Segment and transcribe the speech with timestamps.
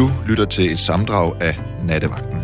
[0.00, 1.54] Du lytter til et samdrag af
[1.88, 2.40] Nattevagten.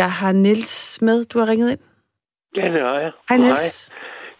[0.00, 1.24] Jeg har Nils med.
[1.24, 1.82] Du har ringet ind.
[2.56, 3.12] Ja, det har jeg.
[3.28, 3.90] Hej, Niels.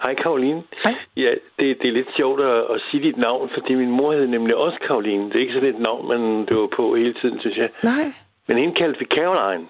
[0.03, 0.63] Hej, Karoline.
[0.85, 0.94] Hej.
[1.17, 4.26] Ja, det, det er lidt sjovt at, at sige dit navn, fordi min mor hed
[4.26, 5.24] nemlig også Karoline.
[5.24, 7.71] Det er ikke sådan et navn, man døver på hele tiden, synes jeg.
[7.82, 8.06] Nej.
[8.48, 9.67] Men hende kaldte vi Caroline.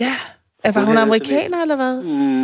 [0.00, 0.16] Ja.
[0.66, 1.94] Er, var Hun hun amerikaner, eller hvad?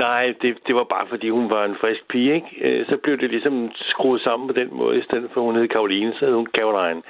[0.07, 2.51] Nej, det, det var bare fordi, hun var en frisk pige, ikke?
[2.67, 3.55] Øh, Så blev det ligesom
[3.93, 6.49] skruet sammen på den måde, i stedet for at hun hed Karoline, så hed hun
[6.59, 7.03] Caroline.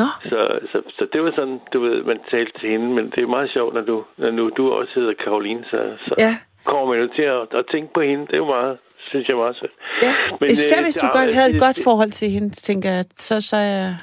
[0.00, 0.40] Nå, Så,
[0.72, 3.50] så, så det var sådan, du ved, man talte til hende, men det er meget
[3.56, 6.32] sjovt, når du, når nu du også hedder Karoline, så, så ja.
[6.64, 8.22] kommer man jo til at, at tænke på hende.
[8.26, 8.78] Det er jo meget,
[9.10, 9.74] synes jeg meget sødt.
[10.02, 10.12] ja.
[10.40, 13.04] Men, Især øh, hvis du der- godt havde et godt forhold til hende, tænker jeg,
[13.16, 13.96] så, så jeg...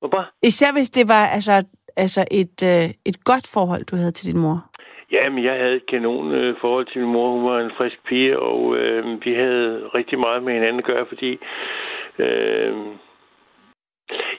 [0.00, 0.22] Hvorfor?
[0.42, 1.52] Især hvis det var altså,
[1.96, 4.58] altså et, øh, et godt forhold, du havde til din mor.
[5.12, 7.30] Jamen, jeg havde et kanon øh, forhold til min mor.
[7.30, 11.06] Hun var en frisk pige, og øh, vi havde rigtig meget med hinanden at gøre,
[11.06, 11.38] fordi...
[12.18, 12.74] Øh,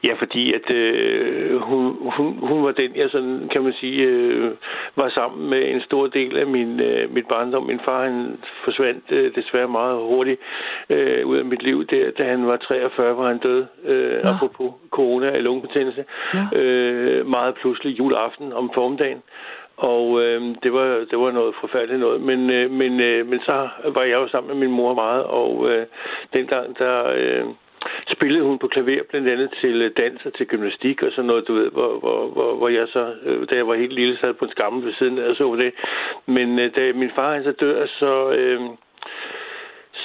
[0.03, 4.52] ja, fordi at øh, hun, hun, hun var den, jeg sådan, kan man sige, øh,
[4.95, 7.64] var sammen med en stor del af min, øh, mit barndom.
[7.64, 10.39] Min far, han forsvandt øh, desværre meget hurtigt
[10.89, 11.86] øh, ud af mit liv.
[11.88, 14.30] Der, da han var 43, var han død, øh, Nå.
[14.30, 16.05] apropos corona og lungebetændelse.
[16.33, 16.59] Nå.
[16.59, 19.22] Øh, meget pludselig juleaften om formiddagen.
[19.78, 22.22] Og øh, det, var, det var noget forfærdeligt noget.
[22.22, 25.70] Men, øh, men, øh, men så var jeg jo sammen med min mor meget, og
[25.70, 25.86] øh,
[26.34, 27.46] dengang der øh,
[28.08, 31.48] spillede hun på klaver blandt andet til øh, dans og til gymnastik og sådan noget,
[31.48, 34.34] du ved, hvor, hvor, hvor, hvor jeg så, øh, da jeg var helt lille, sad
[34.34, 35.74] på en skammel ved siden af og så det.
[36.26, 38.32] Men øh, da min far han så dør, så...
[38.32, 38.62] Øh,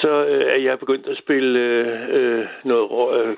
[0.03, 2.87] så øh, er jeg begyndt at spille øh, øh, noget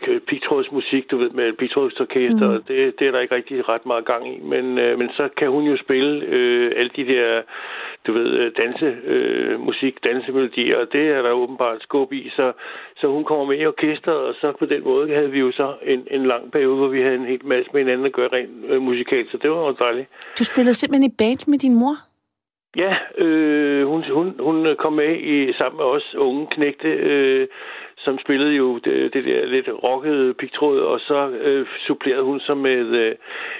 [0.08, 2.54] øh, pigtrådsmusik, du ved, med pigtrådsorkester, mm.
[2.54, 4.40] og det, det er der ikke rigtig ret meget gang i.
[4.40, 7.42] Men, øh, men så kan hun jo spille øh, alle de der,
[8.06, 12.30] du ved, øh, danse, øh, musik, dansemelodier, og det er der åbenbart skub i.
[12.36, 12.52] Så,
[12.96, 15.74] så hun kommer med i orkestret, og så på den måde havde vi jo så
[15.82, 18.50] en, en lang periode, hvor vi havde en hel masse med hinanden at gøre rent
[18.68, 20.08] øh, musikalt, så det var jo dejligt.
[20.38, 22.09] Du spillede simpelthen i band med din mor?
[22.76, 27.48] Ja, øh, hun, hun, hun kom med i sammen med os unge knægte, øh,
[27.96, 32.54] som spillede jo det, det der lidt rockede pigtråd, og så øh, supplerede hun så
[32.54, 33.14] med øh,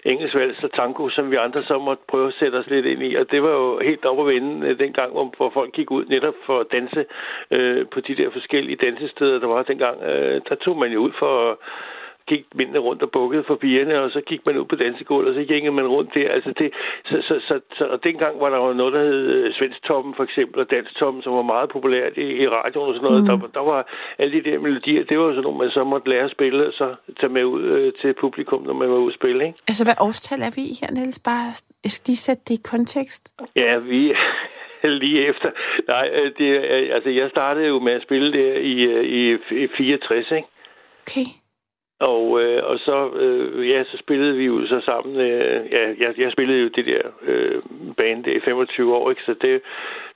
[0.05, 3.03] engelsk vals og tango, som vi andre så måtte prøve at sætte os lidt ind
[3.03, 3.15] i.
[3.15, 6.05] Og det var jo helt op at vende øh, dengang, hvor, hvor folk gik ud
[6.05, 7.05] netop for at danse
[7.51, 10.03] øh, på de der forskellige dansesteder, der var dengang.
[10.03, 11.57] Øh, der tog man jo ud for at
[12.33, 15.35] gik mændene rundt og bukkede for pigerne, og så gik man ud på dansegulvet, og
[15.35, 16.29] så gik man rundt der.
[16.37, 16.69] Altså det,
[17.09, 20.25] så, så, så, så, og dengang var der jo noget, der hed øh, Svensktoppen for
[20.25, 23.23] eksempel, og Danstoppen, som var meget populært i, i radioen og sådan noget.
[23.23, 23.29] Mm.
[23.29, 23.81] Der, der var
[24.19, 26.67] alle de der melodier, det var jo sådan nogle, man så måtte lære at spille,
[26.67, 26.87] og så
[27.21, 29.59] tage med ud øh, til publikum, når man var ude at spille, ikke?
[29.71, 31.21] Altså, hvad årstal er vi i her, Niels?
[31.29, 31.47] Bare,
[31.85, 33.25] jeg skal lige sætte det i kontekst.
[33.57, 34.15] Ja, vi
[35.03, 35.51] lige efter.
[35.89, 36.49] Nej, øh, det,
[36.97, 39.33] altså jeg startede jo med at spille der i, øh, i,
[39.65, 40.49] i 64, ikke?
[41.07, 41.40] Okay.
[42.01, 45.17] Og, øh, og så, øh, ja, så spillede vi jo så sammen.
[45.17, 47.63] Øh, ja, jeg, jeg spillede jo det der øh,
[47.97, 49.23] band i 25 år, ikke?
[49.23, 49.63] Så det,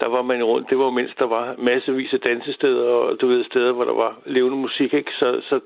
[0.00, 0.70] der var man rundt.
[0.70, 4.12] Det var mens der var massevis af dansesteder, og du ved, steder, hvor der var
[4.26, 5.12] levende musik, ikke?
[5.18, 5.60] Så, så,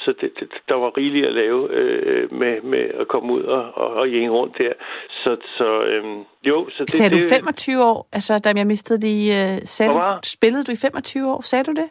[0.00, 3.64] så det, det, der var rigeligt at lave øh, med, med at komme ud og,
[3.74, 4.72] og, og jænge rundt der.
[5.10, 6.04] Så, så øh,
[6.46, 6.90] jo, så det...
[6.90, 8.08] Sagde du det, 25 år?
[8.12, 9.22] Altså, da jeg mistede det i...
[9.38, 11.40] Uh, sagde du, spillede du i 25 år?
[11.40, 11.88] Sagde du det?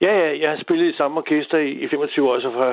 [0.00, 2.68] Ja, ja, jeg har spillet i samme orkester i, i 25 år, så fra,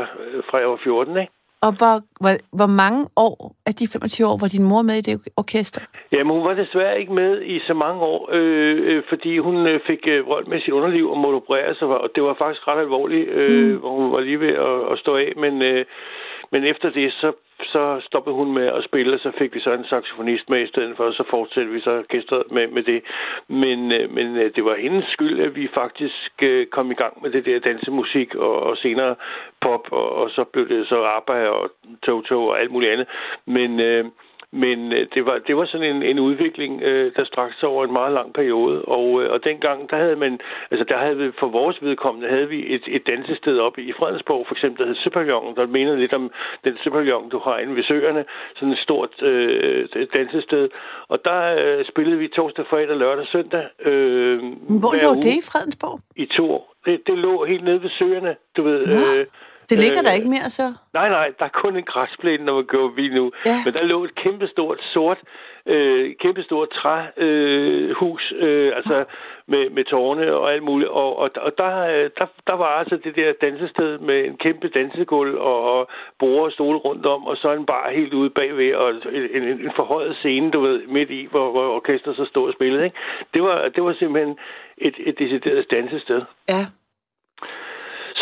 [0.49, 1.33] fra jeg var 14, ikke?
[1.65, 3.37] Og hvor, hvor, hvor mange år
[3.69, 5.81] af de 25 år var din mor med i det orkester?
[6.11, 9.79] Jamen, hun var desværre ikke med i så mange år, øh, øh, fordi hun øh,
[9.87, 12.79] fik øh, vold med sit underliv og måtte operere sig, og det var faktisk ret
[12.79, 13.79] alvorligt, øh, mm.
[13.79, 15.85] hvor hun var lige ved at, at stå af, men, øh,
[16.51, 17.31] men efter det, så,
[17.63, 20.67] så stoppede hun med at spille, og så fik vi så en saxofonist med i
[20.67, 23.01] stedet for, og så fortsatte vi så orkestret med, med det.
[23.47, 27.21] Men, øh, men øh, det var hendes skyld, at vi faktisk øh, kom i gang
[27.21, 29.15] med det der dansemusik, og, og senere
[29.61, 31.69] pop, og, og så blev det så arbejde og
[32.03, 33.07] Toto og alt muligt andet.
[33.45, 33.79] Men...
[33.79, 34.05] Øh,
[34.51, 37.85] men øh, det var, det var sådan en, en udvikling, øh, der strakte sig over
[37.85, 38.81] en meget lang periode.
[38.81, 40.39] Og, øh, og dengang, der havde man,
[40.71, 44.47] altså der havde vi, for vores vedkommende, havde vi et, et dansested oppe i Fredensborg,
[44.47, 46.31] for eksempel, der hed Søpavillon, der minder lidt om
[46.63, 48.25] den Søpavillon, du har inde ved søerne.
[48.55, 50.69] Sådan et stort øh, dansested.
[51.07, 53.65] Og der øh, spillede vi torsdag, fredag, lørdag, søndag.
[53.85, 54.39] Øh,
[54.81, 55.99] Hvor lå uge det i Fredensborg?
[56.15, 56.73] I to år.
[56.85, 58.87] Det, det lå helt nede ved søerne, du ved.
[58.87, 58.93] Nå.
[58.93, 59.25] Øh,
[59.71, 60.65] Det ligger Øh, der ikke mere, så?
[60.93, 63.31] Nej, nej, der er kun en græsplæne, når man går forbi nu.
[63.45, 63.57] Ja.
[63.65, 65.19] Men der lå et kæmpestort sort,
[65.65, 69.05] øh, kæmpestort træhus, øh, hus, øh, altså
[69.47, 70.89] med, med tårne og alt muligt.
[70.89, 74.67] Og, og, og der, øh, der, der var altså det der dansested med en kæmpe
[74.67, 75.89] dansegulv og, og
[76.19, 79.43] borde og stole rundt om, og så en bar helt ude bagved, og en, en,
[79.43, 82.83] en forhøjet scene, du ved, midt i, hvor, hvor orkestret så stod og spillede.
[82.83, 82.97] Ikke?
[83.33, 84.37] Det, var, det var simpelthen
[84.77, 86.21] et, et decideret dansested.
[86.49, 86.65] Ja.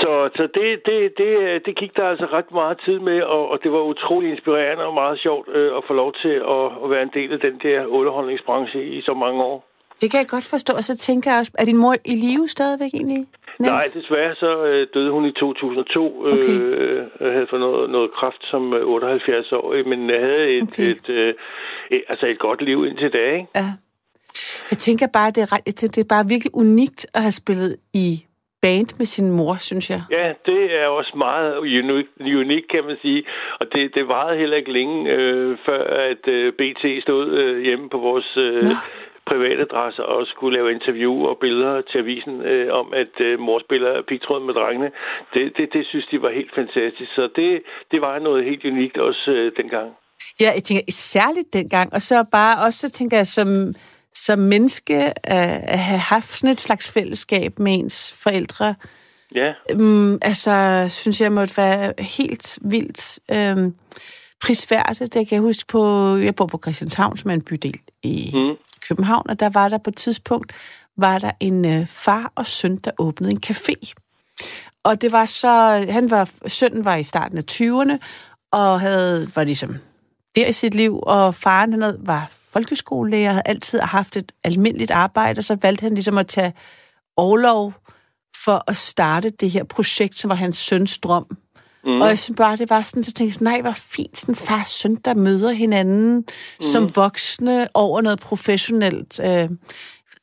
[0.02, 1.32] Så, så det, det, det,
[1.66, 4.94] det gik der altså ret meget tid med, og, og det var utrolig inspirerende og
[4.94, 7.86] meget sjovt øh, at få lov til at, at være en del af den der
[7.86, 9.70] underholdningsbranche i så mange år.
[10.02, 12.48] Det kan jeg godt forstå, og så tænker jeg også, er din mor i live
[12.48, 13.26] stadigvæk egentlig?
[13.60, 13.96] Niels?
[13.96, 16.28] Nej, desværre så øh, døde hun i 2002.
[16.28, 16.60] Øh, okay.
[16.62, 20.84] Øh, havde fået noget, noget kraft som 78-årig, men havde et, okay.
[20.84, 21.34] et, øh,
[21.92, 23.48] et, altså et godt liv indtil da, ikke?
[23.56, 23.70] Ja.
[24.72, 28.26] Jeg tænker bare, det er, det er bare virkelig unikt at have spillet i
[28.62, 30.02] band med sin mor, synes jeg.
[30.12, 31.58] Ja, det er også meget
[32.44, 33.24] unik, kan man sige.
[33.60, 37.90] Og det, det varede heller ikke længe, øh, før at øh, BT stod øh, hjemme
[37.90, 38.70] på vores øh,
[39.30, 44.02] privatadresse og skulle lave interview og billeder til avisen øh, om, at øh, mor spiller
[44.10, 44.92] pigtråd med drengene.
[45.34, 47.12] Det, det, det synes de var helt fantastisk.
[47.16, 49.90] Så det, det var noget helt unikt også øh, dengang.
[50.42, 51.94] Ja, jeg tænker særligt dengang.
[51.94, 53.48] Og så bare også, så tænker jeg, som
[54.26, 54.96] som menneske
[55.30, 58.76] at, at have haft sådan et slags fællesskab med ens forældre,
[59.36, 59.54] ja.
[59.74, 63.20] um, altså, synes jeg måtte være helt vildt
[63.58, 63.76] um,
[64.42, 65.14] prisværdigt.
[65.14, 68.56] Det kan jeg huske på, jeg bor på Christianshavn, som er en bydel i mm.
[68.88, 70.54] København, og der var der på et tidspunkt,
[70.98, 73.94] var der en uh, far og søn, der åbnede en café.
[74.84, 77.98] Og det var så, han var, sønnen var i starten af 20'erne,
[78.52, 79.76] og havde, var ligesom
[80.36, 85.40] der i sit liv, og faren han var folkeskolelærer, havde altid haft et almindeligt arbejde,
[85.40, 86.54] og så valgte han ligesom at tage
[87.18, 87.74] overlov
[88.44, 91.38] for at starte det her projekt, som var hans søns drøm.
[91.84, 92.02] Mm.
[92.02, 94.60] Og jeg synes bare, det var sådan, så tænkte jeg nej, hvor fint, sådan far
[94.60, 96.24] og søn, der møder hinanden mm.
[96.62, 99.20] som voksne over noget professionelt.
[99.24, 99.50] Øh,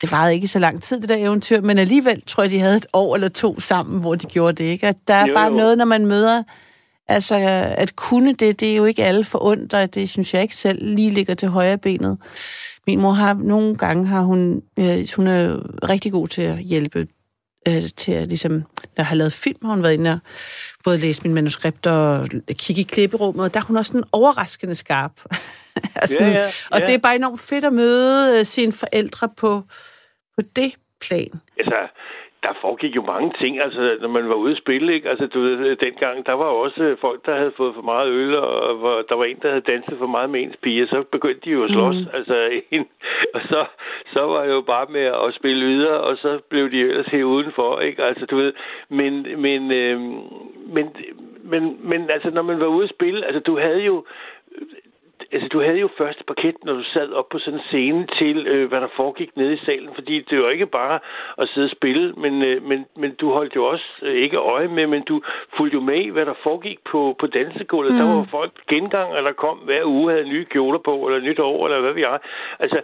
[0.00, 2.76] det varede ikke så lang tid, det der eventyr, men alligevel tror jeg, de havde
[2.76, 4.70] et år eller to sammen, hvor de gjorde det.
[4.70, 4.88] Ikke?
[4.88, 5.56] Og der er jo, bare jo.
[5.56, 6.42] noget, når man møder
[7.08, 7.34] Altså,
[7.76, 10.56] at kunne det, det er jo ikke alle for ondt, og det synes jeg ikke
[10.56, 12.18] selv lige ligger til højre benet.
[12.86, 17.06] Min mor har nogle gange, har hun, øh, hun er rigtig god til at hjælpe
[17.68, 18.62] øh, til at ligesom, når
[18.96, 20.18] jeg har lavet film, har hun været inde og
[20.84, 24.74] både læst min manuskript og kigge i klipperummet, og der er hun også sådan overraskende
[24.74, 25.12] skarp.
[26.02, 26.50] altså, ja, ja, ja.
[26.70, 29.62] Og det er bare enormt fedt at møde øh, sine forældre på,
[30.38, 31.40] på det plan.
[31.58, 31.76] Altså,
[32.46, 35.08] der foregik jo mange ting, altså når man var ude at spille, ikke?
[35.10, 38.76] Altså du ved, dengang, der var også folk, der havde fået for meget øl, og
[38.76, 41.50] hvor der var en, der havde danset for meget med ens pige, så begyndte de
[41.50, 42.16] jo at slås, mm.
[42.18, 42.36] altså,
[42.76, 42.86] en,
[43.34, 43.64] og så,
[44.14, 47.24] så var jeg jo bare med at spille videre, og så blev de ellers her
[47.24, 48.02] udenfor, ikke?
[48.04, 48.52] Altså du ved,
[48.88, 50.00] men, men, øh,
[50.74, 50.86] men,
[51.42, 54.04] men, men altså når man var ude at spille, altså du havde jo,
[55.32, 58.46] altså, du havde jo første parket, når du sad op på sådan en scene til,
[58.46, 60.98] øh, hvad der foregik nede i salen, fordi det var ikke bare
[61.38, 64.68] at sidde og spille, men, øh, men, men du holdt jo også øh, ikke øje
[64.68, 65.22] med, men du
[65.56, 67.92] fulgte jo med i, hvad der foregik på, på dansegulvet.
[67.92, 67.98] Mm.
[67.98, 71.66] Der var folk gengang, eller kom hver uge, havde nye kjoler på, eller nyt år,
[71.66, 72.22] eller hvad vi har.
[72.58, 72.80] Altså,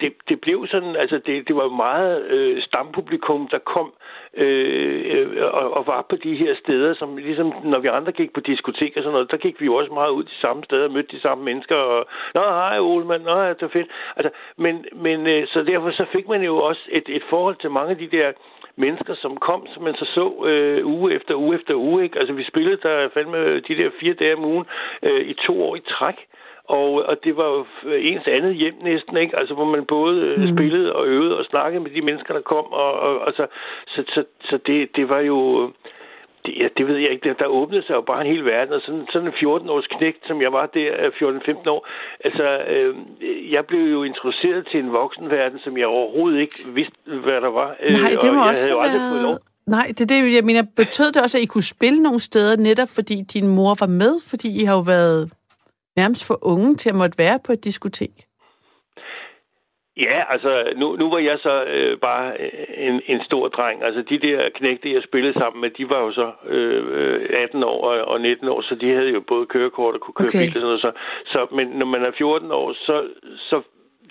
[0.00, 3.92] det, det blev sådan, altså, det, det var meget øh, stampublikum, der kom
[4.34, 8.32] Øh, øh, og, og var på de her steder, som ligesom, når vi andre gik
[8.32, 10.84] på diskotek og sådan noget, der gik vi jo også meget ud de samme steder
[10.84, 13.88] og mødte de samme mennesker, og nå, hej Ole, nå, det er fedt.
[14.16, 17.70] Altså, men, men øh, så derfor så fik man jo også et, et forhold til
[17.70, 18.32] mange af de der
[18.76, 22.04] mennesker, som kom, som man så så øh, uge efter uge efter uge.
[22.04, 22.18] Ikke?
[22.18, 24.66] Altså, vi spillede der fandme de der fire dage om ugen
[25.02, 26.18] øh, i to år i træk.
[26.68, 29.38] Og, og det var jo ens andet hjem næsten, ikke?
[29.38, 30.56] Altså, hvor man både øh, mm.
[30.56, 32.66] spillede og øvede og snakkede med de mennesker, der kom.
[32.72, 33.46] Og, og, og så,
[33.86, 35.70] så, så, så det, det var jo...
[36.46, 37.34] Det, ja, det ved jeg ikke.
[37.38, 38.74] Der, åbnede sig jo bare en hel verden.
[38.74, 40.90] Og sådan, sådan en 14-års knægt, som jeg var der,
[41.66, 41.88] 14-15 år,
[42.24, 42.94] altså, øh,
[43.52, 47.76] jeg blev jo introduceret til en voksenverden, som jeg overhovedet ikke vidste, hvad der var.
[47.82, 49.22] Øh, Nej, det må og også jeg havde været...
[49.22, 49.38] lov.
[49.66, 50.62] Nej, det er det, jeg mener.
[50.76, 54.12] Betød det også, at I kunne spille nogle steder, netop fordi din mor var med?
[54.30, 55.32] Fordi I har jo været
[56.02, 58.14] nærmest for unge til at måtte være på et diskotek?
[60.06, 62.26] Ja, altså nu, nu var jeg så øh, bare
[62.88, 63.78] en, en stor dreng.
[63.86, 67.80] Altså de der knægte, jeg spillede sammen med, de var jo så øh, 18 år
[67.88, 70.40] og, og 19 år, så de havde jo både kørekort og kunne køre okay.
[70.40, 70.80] bil og sådan noget.
[70.86, 70.90] Så,
[71.32, 72.96] så, men når man er 14 år, så,
[73.48, 73.56] så,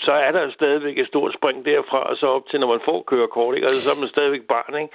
[0.06, 2.82] så er der jo stadigvæk et stort spring derfra, og så op til, når man
[2.90, 3.56] får kørekort.
[3.56, 3.66] Ikke?
[3.68, 4.94] Altså så er man stadigvæk barn, ikke?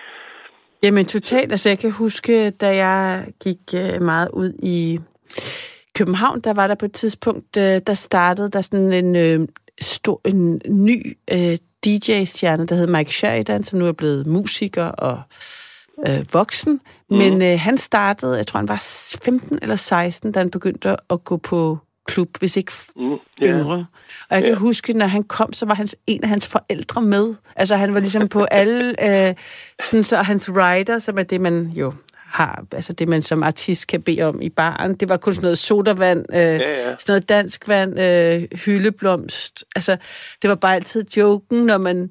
[0.84, 1.50] Jamen totalt.
[1.54, 3.00] Altså jeg kan huske, da jeg
[3.44, 4.78] gik øh, meget ud i
[5.94, 9.48] København, der var der på et tidspunkt, øh, der startede der sådan en, øh,
[9.80, 11.56] stor, en ny øh,
[11.86, 15.22] DJ-stjerne, der hed Mike Sheridan, som nu er blevet musiker og
[16.08, 16.80] øh, voksen.
[17.10, 17.16] Mm.
[17.16, 18.84] Men øh, han startede, jeg tror han var
[19.22, 23.18] 15 eller 16, da han begyndte at gå på klub, hvis ikke mm, yeah.
[23.42, 23.86] yngre.
[24.30, 24.58] Og jeg kan yeah.
[24.58, 27.34] huske, når han kom, så var hans, en af hans forældre med.
[27.56, 28.94] Altså han var ligesom på alle,
[29.28, 29.34] øh,
[29.80, 31.92] sådan så hans rider, som er det, man jo
[32.32, 34.94] har, altså det, man som artist kan bede om i baren.
[34.94, 36.84] Det var kun sådan noget sodavand, øh, ja, ja.
[36.84, 39.64] sådan noget dansk vand, øh, hyldeblomst.
[39.76, 39.96] Altså,
[40.42, 42.10] det var bare altid joken, når man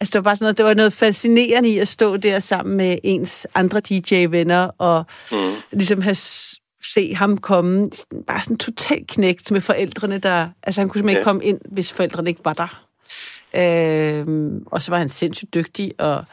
[0.00, 2.76] Altså, det var bare sådan noget, det var noget fascinerende i at stå der sammen
[2.76, 5.38] med ens andre DJ-venner og mm.
[5.72, 6.16] ligesom have
[6.84, 7.90] se ham komme,
[8.26, 10.48] bare sådan totalt knægt med forældrene, der...
[10.62, 11.18] Altså, han kunne simpelthen ja.
[11.18, 12.84] ikke komme ind, hvis forældrene ikke var der.
[13.54, 14.26] Øh,
[14.66, 16.24] og så var han sindssygt dygtig og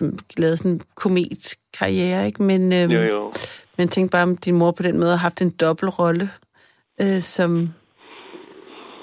[0.00, 2.42] ligesom, lavede sådan en komet-karriere, ikke?
[2.42, 3.32] Men, øh, jo, jo.
[3.78, 6.30] men tænk bare, om din mor på den måde har haft en dobbeltrolle,
[7.00, 7.68] øh, som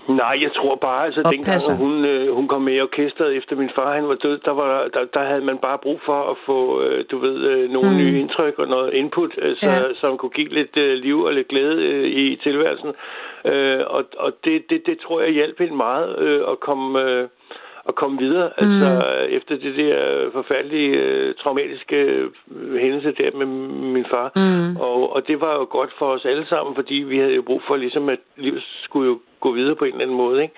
[0.08, 3.70] Nej, jeg tror bare, altså dengang hun, øh, hun kom med i orkestret efter min
[3.76, 6.82] far han var død, der, var, der, der havde man bare brug for at få,
[6.82, 7.98] øh, du ved, øh, nogle mm.
[7.98, 9.94] nye indtryk og noget input, øh, så, ja.
[10.02, 12.92] som kunne give lidt øh, liv og lidt glæde øh, i tilværelsen.
[13.46, 17.02] Øh, og og det, det, det tror jeg hjalp hende meget øh, at komme...
[17.02, 17.28] Øh,
[17.88, 18.52] at komme videre.
[18.58, 18.64] Mm.
[18.64, 20.92] Altså efter det der forfærdelige,
[21.30, 23.46] uh, traumatiske øh, hændelse der med
[23.96, 24.32] min far.
[24.36, 24.82] Mm.
[24.82, 27.62] Og, og det var jo godt for os alle sammen, fordi vi havde jo brug
[27.68, 30.42] for ligesom, at livet skulle jo gå videre på en eller anden måde.
[30.42, 30.56] Ikke?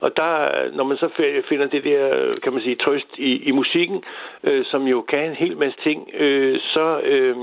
[0.00, 0.30] Og der,
[0.76, 1.08] når man så
[1.48, 4.04] finder det der, kan man sige, trøst i, i musikken,
[4.44, 7.36] øh, som jo kan en hel masse ting, øh, så, øh,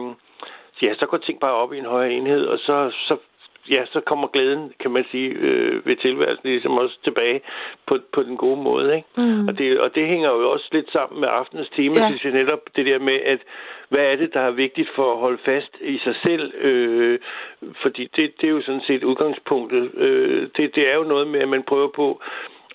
[0.82, 3.18] ja, så går ting bare op i en højere enhed, og så, så
[3.72, 7.42] ja, så kommer glæden, kan man sige, øh, ved tilværelsen ligesom også tilbage
[7.88, 8.96] på, på den gode måde.
[8.96, 9.08] Ikke?
[9.18, 9.48] Mm.
[9.48, 12.08] Og, det, og det hænger jo også lidt sammen med aftenens tema, ja.
[12.08, 13.40] synes jeg netop, det der med, at
[13.90, 16.54] hvad er det, der er vigtigt for at holde fast i sig selv?
[16.56, 17.20] Øh,
[17.82, 19.92] fordi det, det er jo sådan set udgangspunktet.
[19.96, 22.22] Øh, det, det er jo noget med, at man prøver på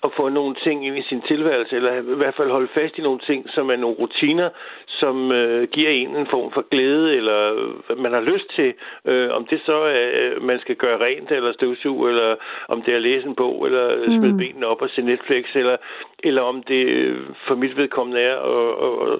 [0.03, 3.01] at få nogle ting ind i sin tilværelse, eller i hvert fald holde fast i
[3.01, 4.49] nogle ting, som er nogle rutiner,
[4.87, 7.39] som øh, giver en en form for glæde, eller
[7.85, 8.73] hvad man har lyst til.
[9.05, 12.35] Øh, om det så er, øh, man skal gøre rent, eller støvsuge, eller
[12.67, 14.17] om det er at læse en bog, eller mm.
[14.17, 15.77] smide benene op og se Netflix, eller,
[16.23, 19.19] eller om det øh, for mit vedkommende er at, at, at,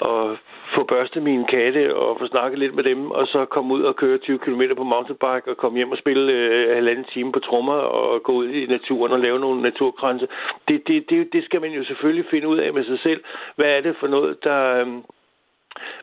[0.00, 0.38] at
[0.74, 3.96] få børstet mine katte og få snakket lidt med dem, og så komme ud og
[3.96, 7.74] køre 20 km på mountainbike og komme hjem og spille øh, halvanden time på trommer
[7.74, 10.28] og gå ud i naturen og lave nogle naturkranse.
[10.68, 13.20] Det, det, det, det skal man jo selvfølgelig finde ud af med sig selv.
[13.56, 14.80] Hvad er det for noget, der...
[14.80, 14.86] Øh,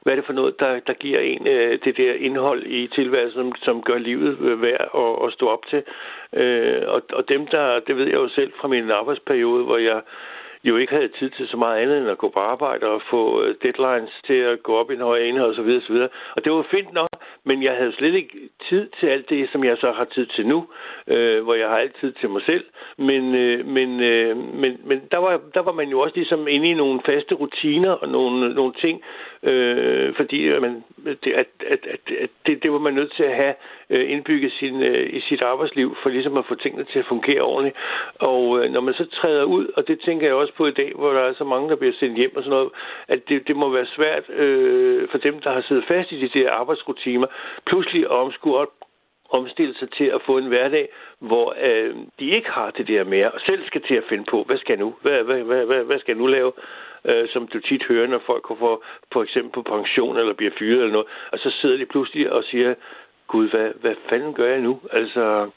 [0.02, 3.42] hvad er det for noget, der, der giver en øh, det der indhold i tilværelsen,
[3.42, 5.84] som, som gør livet øh, værd at, at stå op til.
[6.34, 10.02] Øh, og, og dem, der, det ved jeg jo selv fra min arbejdsperiode, hvor jeg
[10.70, 13.44] jo ikke havde tid til så meget andet end at gå på arbejde og få
[13.44, 16.10] øh, deadlines til at gå op i en høj og så videre.
[16.36, 17.10] Og det var fint nok,
[17.44, 20.48] men jeg havde slet ikke tid til alt det, som jeg så har tid til
[20.48, 20.68] nu,
[21.08, 22.66] øh, hvor jeg har altid til mig selv.
[22.98, 26.70] Men, øh, men, øh, men, men der, var, der var man jo også ligesom inde
[26.70, 29.02] i nogle faste rutiner og nogle, nogle ting,
[29.46, 30.84] øh, fordi man,
[31.24, 33.54] det, at, at, at, at det, det var man nødt til at have
[33.90, 37.42] øh, indbygget sin, øh, i sit arbejdsliv, for ligesom at få tingene til at fungere
[37.42, 37.78] ordentligt.
[38.20, 40.92] Og øh, når man så træder ud, og det tænker jeg også på i dag,
[40.96, 42.70] hvor der er så mange, der bliver sendt hjem og sådan noget,
[43.08, 46.40] at det, det må være svært øh, for dem, der har siddet fast i de
[46.40, 47.28] der arbejdsrutiner,
[47.66, 48.70] pludselig at omskue op,
[49.30, 53.32] omstille sig til at få en hverdag, hvor øh, de ikke har det der mere,
[53.32, 54.96] og selv skal til at finde på, hvad skal jeg nu?
[55.02, 56.52] Hvad, hvad, hvad, hvad, hvad skal jeg nu lave?
[57.06, 58.84] Øh, som du tit hører, når folk går for,
[59.14, 62.44] for eksempel på pension eller bliver fyret eller noget, og så sidder de pludselig og
[62.44, 62.76] siger,
[63.28, 64.80] gud, hvad, hvad fanden gør jeg nu?
[64.92, 65.50] Altså,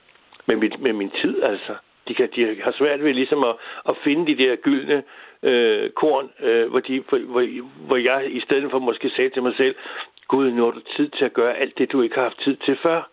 [0.46, 1.74] med, mit, med min tid, altså.
[2.08, 3.54] De, kan, de har svært ved ligesom at,
[3.88, 5.02] at finde de der gyldne
[5.42, 7.42] øh, korn, øh, hvor, de, hvor,
[7.86, 9.74] hvor jeg i stedet for måske sagde til mig selv,
[10.28, 12.56] Gud, nu har du tid til at gøre alt det, du ikke har haft tid
[12.56, 13.10] til før.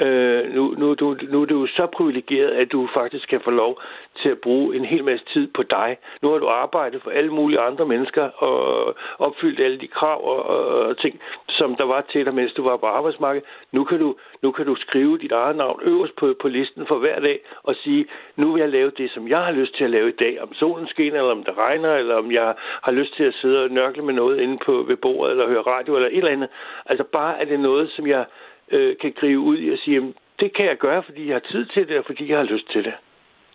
[0.00, 3.80] Øh, nu, nu, du, nu er du så privilegeret, at du faktisk kan få lov
[4.22, 5.96] til at bruge en hel masse tid på dig.
[6.22, 10.42] Nu har du arbejdet for alle mulige andre mennesker og opfyldt alle de krav og,
[10.44, 13.48] og ting, som der var til dig, mens du var på arbejdsmarkedet.
[13.72, 16.98] Nu kan du, nu kan du skrive dit eget navn øverst på, på listen for
[16.98, 19.90] hver dag og sige, nu vil jeg lave det, som jeg har lyst til at
[19.90, 20.42] lave i dag.
[20.42, 23.64] Om solen skinner, eller om det regner, eller om jeg har lyst til at sidde
[23.64, 26.48] og nørkle med noget inde på, ved bordet, eller høre radio, eller et eller andet.
[26.86, 28.24] Altså bare er det noget, som jeg
[28.70, 31.52] øh, kan gribe ud i og sige, jamen, det kan jeg gøre, fordi jeg har
[31.52, 32.94] tid til det, og fordi jeg har lyst til det.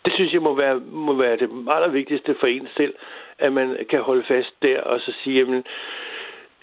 [0.06, 2.94] Det synes jeg må være, må være det allervigtigste for en selv,
[3.40, 5.64] at man kan holde fast der og så sige, jamen,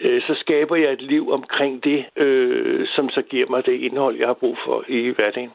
[0.01, 4.19] øh, så skaber jeg et liv omkring det, øh, som så giver mig det indhold,
[4.19, 5.51] jeg har brug for i hverdagen.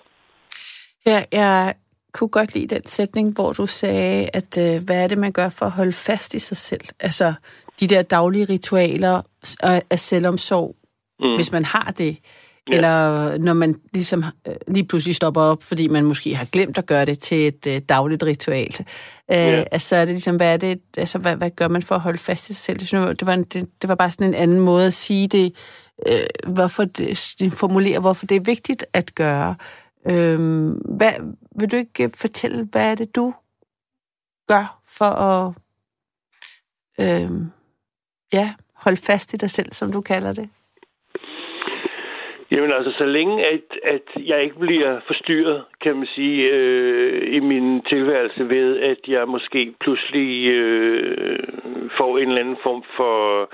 [1.06, 1.74] Ja, jeg
[2.13, 5.50] kunne godt lide den sætning, hvor du sagde, at øh, hvad er det, man gør
[5.60, 6.86] for at holde fast i sig selv?
[7.00, 7.34] Altså,
[7.80, 9.22] de der daglige ritualer
[9.92, 10.75] af selvomsorg,
[11.20, 11.36] mm.
[11.36, 12.18] hvis man har det.
[12.70, 12.76] Ja.
[12.76, 16.86] Eller når man ligesom øh, lige pludselig stopper op, fordi man måske har glemt at
[16.86, 18.76] gøre det til et øh, dagligt ritual.
[19.32, 19.64] Øh, ja.
[19.72, 22.18] Altså er det ligesom, hvad er det, altså hvad, hvad gør man for at holde
[22.18, 22.80] fast i sig selv?
[22.80, 25.28] Det, synes det, var en, det, det var bare sådan en anden måde at sige
[25.28, 25.56] det,
[26.08, 29.56] øh, hvorfor det, formulere, hvorfor det er vigtigt at gøre.
[30.08, 31.12] Øh, hvad,
[31.60, 33.34] vil du ikke fortælle, hvad er det, du
[34.48, 35.54] gør for at
[37.00, 37.32] øh,
[38.34, 40.50] ja, holde fast i dig selv, som du kalder det?
[42.51, 47.39] Jamen altså, så længe at, at jeg ikke bliver forstyrret, kan man sige, øh, i
[47.39, 51.39] min tilværelse ved, at jeg måske pludselig øh,
[51.98, 53.48] får en eller anden form for øh,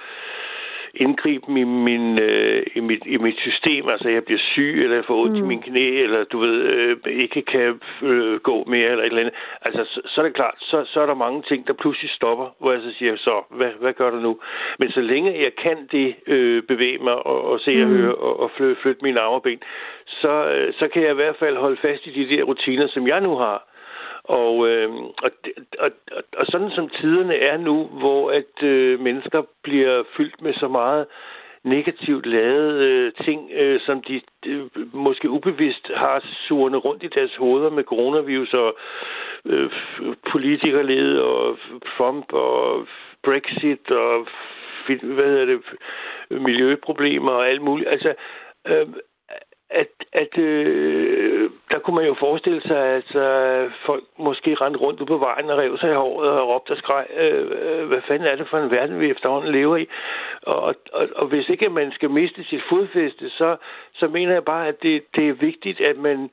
[1.06, 3.84] indgriben i, min, øh, i, mit, i mit system.
[3.94, 5.44] Altså, jeg bliver syg, eller jeg får ondt mm.
[5.44, 9.24] i min knæ, eller du ved, øh, ikke kan øh, gå mere, eller et eller
[9.24, 9.36] andet.
[9.62, 12.48] Altså, så, så er det klart, så, så er der mange ting, der pludselig stopper,
[12.60, 14.40] hvor jeg så siger, så, hvad, hvad gør du nu?
[14.80, 17.96] Men så længe jeg kan det, øh, bevæge mig og, og se og mm.
[17.98, 19.60] høre og, og flytte, flytte mine arme og ben,
[20.06, 23.08] så, øh, så kan jeg i hvert fald holde fast i de der rutiner, som
[23.08, 23.73] jeg nu har
[24.24, 25.32] og, øh, og,
[25.80, 30.54] og, og, og sådan som tiderne er nu, hvor at øh, mennesker bliver fyldt med
[30.54, 31.06] så meget
[31.64, 37.36] negativt lavede øh, ting, øh, som de øh, måske ubevidst har surende rundt i deres
[37.36, 38.78] hoveder med coronavirus og
[39.46, 39.72] øh,
[40.32, 41.58] politikerled og
[41.98, 42.88] Trump og
[43.24, 44.28] Brexit og
[44.88, 45.62] hvad hedder det,
[46.30, 47.90] miljøproblemer og alt muligt.
[47.90, 48.14] Altså,
[48.68, 48.88] øh,
[49.74, 55.00] at, at øh, der kunne man jo forestille sig, at øh, folk måske rendte rundt
[55.00, 58.02] ude på vejen og rev sig i håret og råbte og skreg, øh, øh, hvad
[58.08, 59.86] fanden er det for en verden, vi efterhånden lever i?
[60.42, 63.56] Og, og, og hvis ikke man skal miste sit fodfæste, så,
[63.94, 66.30] så mener jeg bare, at det, det er vigtigt, at man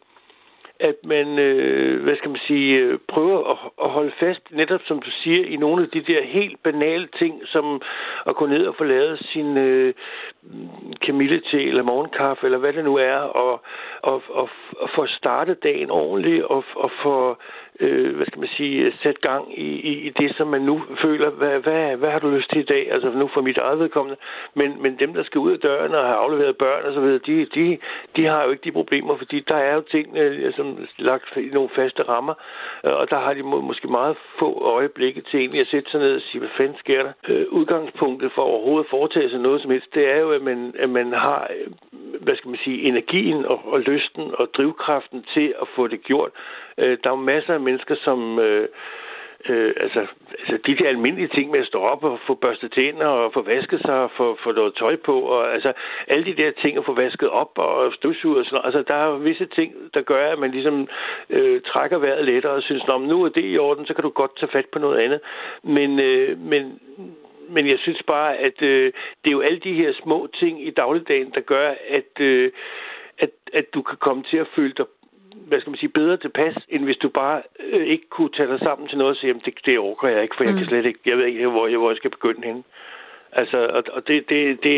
[0.81, 4.99] at man, øh, hvad skal man sige, øh, prøver at, at holde fast, netop som
[5.03, 7.83] du siger, i nogle af de der helt banale ting, som
[8.27, 9.95] at gå ned og få lavet sin øh,
[11.03, 13.61] kamillete eller morgenkaffe, eller hvad det nu er, og,
[14.03, 17.37] og, og, og få startet dagen ordentligt, og, og få
[17.81, 20.83] øh, hvad skal man sige, øh, sæt gang i, i, i det, som man nu
[21.03, 22.93] føler, hvad, hvad, hvad har du lyst til i dag?
[22.93, 24.19] Altså nu for mit eget vedkommende.
[24.55, 27.21] Men, men dem, der skal ud af døren og har afleveret børn og så videre,
[27.27, 27.79] de, de,
[28.17, 31.51] de har jo ikke de problemer, fordi der er jo ting, øh, som lagt i
[31.53, 32.35] nogle faste rammer,
[32.85, 36.01] øh, og der har de må, måske meget få øjeblikke til egentlig at sætte sig
[36.01, 37.13] ned og sige, hvad fanden sker der?
[37.29, 40.75] Øh, udgangspunktet for overhovedet at foretage sig noget som helst, det er jo, at man,
[40.79, 41.73] at man har, øh,
[42.21, 46.31] hvad skal man sige, energien og, og lysten og drivkraften til at få det gjort.
[46.79, 48.39] Øh, der er jo masser af mennesker, som...
[48.39, 48.69] Øh,
[49.49, 50.07] Øh, altså,
[50.39, 53.43] altså, de der almindelige ting med at stå op og få børstet tænder og få
[53.43, 55.73] vasket sig og få, få noget tøj på, og altså
[56.09, 58.67] alle de der ting at få vasket op og støvsuget og sådan noget.
[58.67, 60.89] Altså, der er visse ting, der gør, at man ligesom
[61.31, 64.11] øh, trækker vejret lettere og synes, om nu er det i orden, så kan du
[64.11, 65.21] godt tage fat på noget andet.
[65.63, 66.81] Men, øh, men
[67.49, 68.93] men jeg synes bare, at øh,
[69.25, 72.53] det er jo alle de her små ting i dagligdagen, der gør, at, øh,
[73.19, 74.87] at, at du kan komme til at føle dig
[75.51, 78.61] hvad skal man sige, bedre tilpas, end hvis du bare øh, ikke kunne tage dig
[78.67, 80.59] sammen til noget og sige, det, det overgår jeg ikke, for jeg mm.
[80.59, 82.63] kan slet ikke, jeg ved ikke, hvor jeg, hvor jeg skal begynde henne.
[83.33, 84.77] Altså, og, og det, det, det,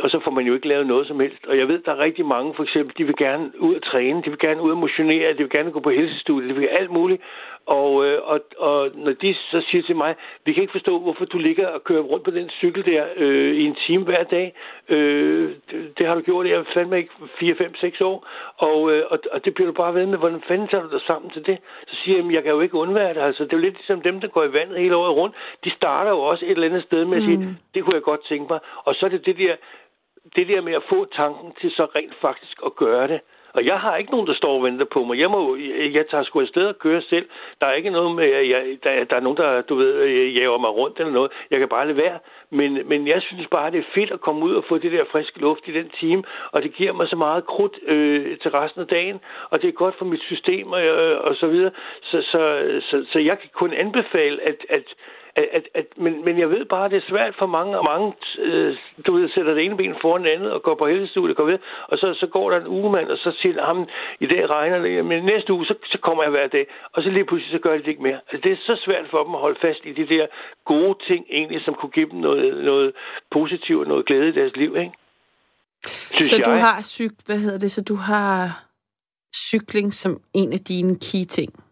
[0.00, 1.46] og så får man jo ikke lavet noget som helst.
[1.46, 4.22] Og jeg ved, der er rigtig mange, for eksempel, de vil gerne ud og træne,
[4.24, 6.90] de vil gerne ud og motionere, de vil gerne gå på helsestudiet, de vil alt
[6.90, 7.22] muligt.
[7.78, 11.24] Og, øh, og, og når de så siger til mig, vi kan ikke forstå, hvorfor
[11.24, 14.54] du ligger og kører rundt på den cykel der øh, i en time hver dag.
[14.88, 18.26] Øh, det, det har du gjort, jeg fandme ikke 4, 5, 6 år.
[18.56, 21.00] Og, øh, og, og det bliver du bare ved med, hvordan fanden tager du dig
[21.06, 21.58] sammen til det?
[21.88, 23.20] Så siger jeg, jeg kan jo ikke undvære det.
[23.20, 25.36] Altså, det er jo lidt ligesom dem, der går i vandet hele året rundt.
[25.64, 27.56] De starter jo også et eller andet sted med at sige, mm.
[27.74, 28.60] det kunne jeg godt tænke mig.
[28.84, 29.56] Og så er det det der,
[30.36, 33.20] det der med at få tanken til så rent faktisk at gøre det.
[33.52, 35.18] Og jeg har ikke nogen, der står og venter på mig.
[35.18, 35.56] Jeg, må,
[35.96, 37.28] jeg tager sgu afsted og kører selv.
[37.60, 40.06] Der er ikke noget med, at jeg, der, der er nogen, der du ved,
[40.38, 41.32] jager mig rundt eller noget.
[41.50, 42.18] Jeg kan bare lade være.
[42.50, 45.04] Men, men jeg synes bare, det er fedt at komme ud og få det der
[45.12, 46.22] friske luft i den time.
[46.52, 49.20] Og det giver mig så meget krudt øh, til resten af dagen.
[49.50, 51.70] Og det er godt for mit system og, øh, og så videre.
[52.02, 52.40] Så, så,
[52.90, 54.94] så, så jeg kan kun anbefale, at, at
[55.36, 57.84] at, at, at, men, men jeg ved bare, at det er svært for mange, og
[57.84, 61.36] mange øh, du ved, sætter det ene ben foran det andet, og går på helsestudiet,
[61.36, 63.88] går ved, og så, så går der en ugemand, og så siger ham,
[64.20, 67.10] i dag regner det, men næste uge, så, så kommer jeg hver dag, og så
[67.10, 68.20] lige pludselig, så gør de det ikke mere.
[68.30, 70.26] Altså, det er så svært for dem at holde fast i de der
[70.64, 72.92] gode ting, egentlig, som kunne give dem noget, noget
[73.30, 74.92] positivt og noget glæde i deres liv, ikke?
[75.86, 76.46] Synes så jeg.
[76.46, 78.64] du har cyk, hvad hedder det, så du har
[79.48, 81.69] cykling som en af dine key ting?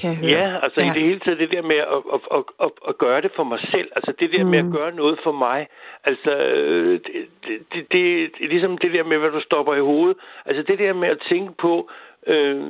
[0.00, 0.30] Kan jeg høre.
[0.30, 0.90] Ja, altså ja.
[0.90, 3.44] i det hele taget det der med at, at, at, at, at gøre det for
[3.44, 4.50] mig selv, altså det der mm.
[4.50, 4.72] med at mm.
[4.72, 5.66] gøre noget for mig,
[6.04, 6.32] altså
[7.06, 10.16] det, det, det, det ligesom det der med, hvad du stopper i hovedet,
[10.46, 11.90] altså det der med at tænke på,
[12.26, 12.62] øh,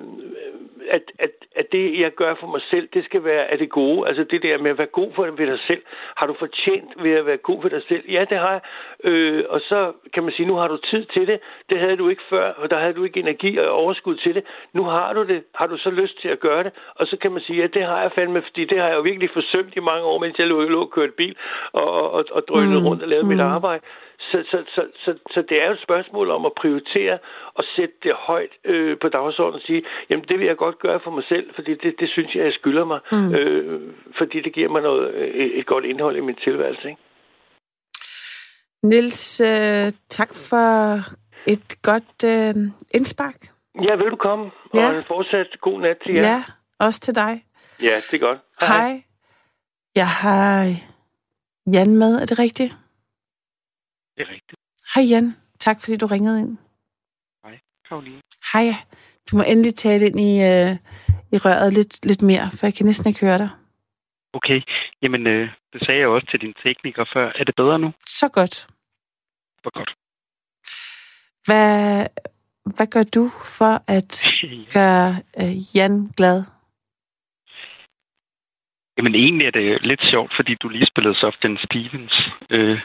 [0.91, 4.09] at, at, at det, jeg gør for mig selv, det skal være af det gode.
[4.09, 5.83] Altså det der med at være god for ved dig selv.
[6.17, 8.05] Har du fortjent ved at være god for dig selv?
[8.11, 8.61] Ja, det har jeg.
[9.05, 11.41] Øh, og så kan man sige, nu har du tid til det.
[11.71, 14.45] Det havde du ikke før, og der havde du ikke energi og overskud til det.
[14.73, 15.45] Nu har du det.
[15.55, 16.73] Har du så lyst til at gøre det?
[16.95, 19.01] Og så kan man sige, ja, det har jeg fandme, fordi det har jeg jo
[19.01, 21.37] virkelig forsømt i mange år, mens jeg lå, og kørte bil
[21.73, 22.87] og, og, og drønede mm.
[22.87, 23.29] rundt og lavede mm.
[23.29, 23.83] mit arbejde.
[24.31, 27.19] Så, så, så, så, så det er jo et spørgsmål om at prioritere
[27.55, 31.01] og sætte det højt øh, på dagsordenen og sige, jamen det vil jeg godt gøre
[31.05, 33.35] for mig selv, fordi det, det synes jeg, jeg skylder mig, mm.
[33.35, 33.81] øh,
[34.19, 35.05] fordi det giver mig noget,
[35.43, 36.89] et, et godt indhold i min tilværelse.
[36.89, 37.01] Ikke?
[38.83, 40.69] Nils, øh, tak for
[41.55, 42.55] et godt øh,
[42.95, 43.41] indspark.
[43.83, 44.51] Ja, velkommen.
[44.75, 44.89] Ja.
[44.89, 46.27] Og fortsat god nat til jer.
[46.27, 46.43] Ja,
[46.79, 47.43] også til dig.
[47.83, 48.39] ja det er godt.
[48.61, 49.03] Hej.
[49.97, 50.67] Jeg har
[51.75, 52.75] Jan med, er det rigtigt?
[54.21, 54.61] Det er rigtigt.
[54.95, 55.27] Hej Jan,
[55.59, 56.59] tak fordi du ringede ind.
[57.45, 58.21] Hej, Karoline.
[58.53, 58.67] Hej,
[59.27, 60.73] du må endelig tale ind i, øh,
[61.35, 63.51] i røret lidt, lidt mere, for jeg kan næsten ikke høre dig.
[64.33, 64.61] Okay,
[65.03, 67.27] jamen øh, det sagde jeg også til din tekniker før.
[67.41, 67.93] Er det bedre nu?
[68.07, 68.55] Så godt.
[69.63, 69.91] Hvor godt.
[71.47, 72.07] Hvad,
[72.77, 73.25] hvad gør du
[73.59, 74.13] for at
[74.77, 75.09] gøre
[75.41, 76.39] øh, Jan glad?
[78.97, 82.15] jamen egentlig er det lidt sjovt, fordi du lige spillede Soften Stevens.
[82.51, 82.79] Øh,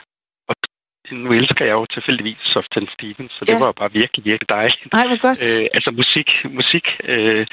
[1.12, 3.65] nu elsker jeg jo tilfældigvis Soften Stevens, så det Ja.
[3.65, 4.94] var bare virkelig, virkelig dejligt.
[4.94, 5.39] Nej, hvor godt.
[5.52, 7.48] Øh, altså musik, musik, øh,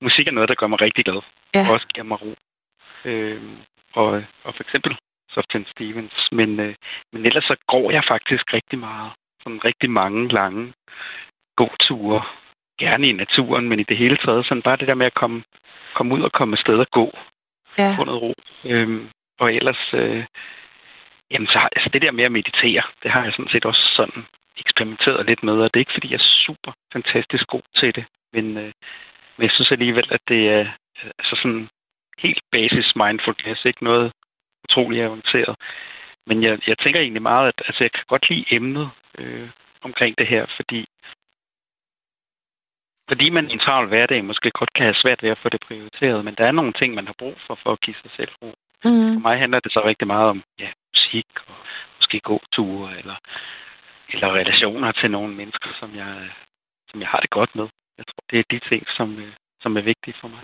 [0.00, 1.20] musik er noget, der gør mig rigtig glad.
[1.54, 1.60] Ja.
[1.68, 2.34] Og også giver mig ro.
[3.04, 3.42] Øh,
[3.94, 4.08] og,
[4.44, 4.96] og for eksempel
[5.30, 6.16] Soften Stevens.
[6.32, 6.74] Men, øh,
[7.12, 9.10] men ellers så går jeg faktisk rigtig meget.
[9.42, 10.72] Sådan rigtig mange lange
[11.56, 12.22] gåture.
[12.80, 14.46] Gerne i naturen, men i det hele taget.
[14.46, 15.42] Sådan bare det der med at komme,
[15.94, 17.06] komme ud og komme afsted og gå.
[17.78, 17.90] Ja.
[17.98, 18.34] Få noget ro.
[18.64, 19.08] Øhm,
[19.40, 20.24] og ellers, øh,
[21.30, 23.84] jamen så har, altså det der med at meditere, det har jeg sådan set også
[23.96, 24.24] sådan
[24.56, 25.52] eksperimenteret lidt med.
[25.52, 28.04] Og det er ikke, fordi jeg er super fantastisk god til det.
[28.32, 28.72] Men, øh,
[29.36, 30.60] men jeg synes alligevel, at det er
[31.04, 31.68] øh, altså sådan
[32.18, 34.12] helt basis mindfulness, ikke noget
[34.64, 35.56] utroligt avanceret.
[36.26, 39.48] Men jeg, jeg tænker egentlig meget, at altså, jeg kan godt lide emnet øh,
[39.82, 40.86] omkring det her, fordi
[43.10, 45.60] fordi man i en travl hverdag måske godt kan have svært ved at få det
[45.60, 48.32] prioriteret, men der er nogle ting, man har brug for, for at give sig selv
[48.42, 48.54] ro.
[48.82, 49.22] For Mm.
[49.22, 50.68] mig handler det så rigtig meget om ja,
[51.08, 51.54] musik og
[51.98, 53.16] måske gåture eller,
[54.12, 56.30] eller relationer til nogle mennesker, som jeg,
[56.90, 57.68] som jeg har det godt med.
[57.98, 60.40] Jeg tror, det er de ting, som, øh, som er vigtige for mig.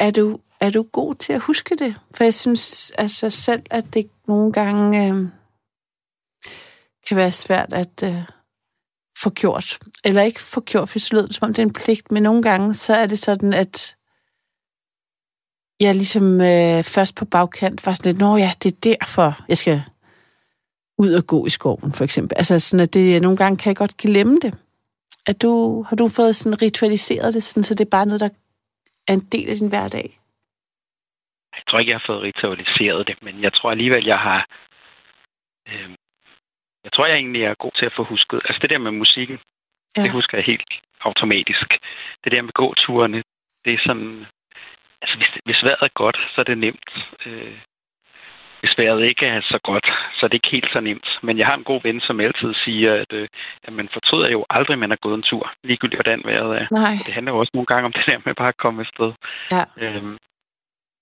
[0.00, 1.92] Er du, er du god til at huske det?
[2.16, 5.16] For jeg synes altså selv, at det nogle gange øh,
[7.08, 8.22] kan være svært at øh,
[9.22, 9.78] få gjort.
[10.04, 12.10] Eller ikke få gjort, for så lød det, som om det er en pligt.
[12.10, 13.96] Men nogle gange, så er det sådan, at
[15.80, 19.56] jeg ligesom øh, først på bagkant var sådan lidt, Nå ja, det er derfor, jeg
[19.56, 19.82] skal
[20.98, 22.34] ud og gå i skoven, for eksempel.
[22.36, 24.52] Altså sådan, at det, nogle gange kan jeg godt glemme det.
[25.26, 28.30] At du, har du fået sådan ritualiseret det, sådan, så det er bare noget, der
[29.08, 30.08] er en del af din hverdag?
[31.56, 34.46] Jeg tror ikke, jeg har fået ritualiseret det, men jeg tror alligevel, jeg har...
[35.68, 35.90] Øh,
[36.84, 38.40] jeg tror jeg egentlig, er god til at få husket.
[38.44, 39.38] Altså det der med musikken,
[39.96, 40.02] ja.
[40.02, 41.68] det husker jeg helt automatisk.
[42.24, 43.22] Det der med gåturene,
[43.64, 44.26] det er sådan...
[45.14, 46.90] Altså hvis, hvis vejret er godt, så er det nemt.
[47.26, 47.58] Øh,
[48.60, 51.08] hvis vejret ikke er så godt, så er det ikke helt så nemt.
[51.22, 53.28] Men jeg har en god ven, som altid siger, at, øh,
[53.64, 56.66] at man fortryder jo aldrig, at man har gået en tur, ligegyldigt hvordan vejret er.
[56.70, 56.94] Nej.
[57.06, 59.12] Det handler jo også nogle gange om det der med bare at komme afsted.
[59.50, 59.64] Ja.
[59.82, 60.18] Øhm,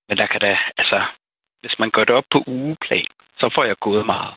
[0.08, 0.98] men der kan da, altså,
[1.60, 4.34] hvis man gør det op på ugeplan, så får jeg gået meget.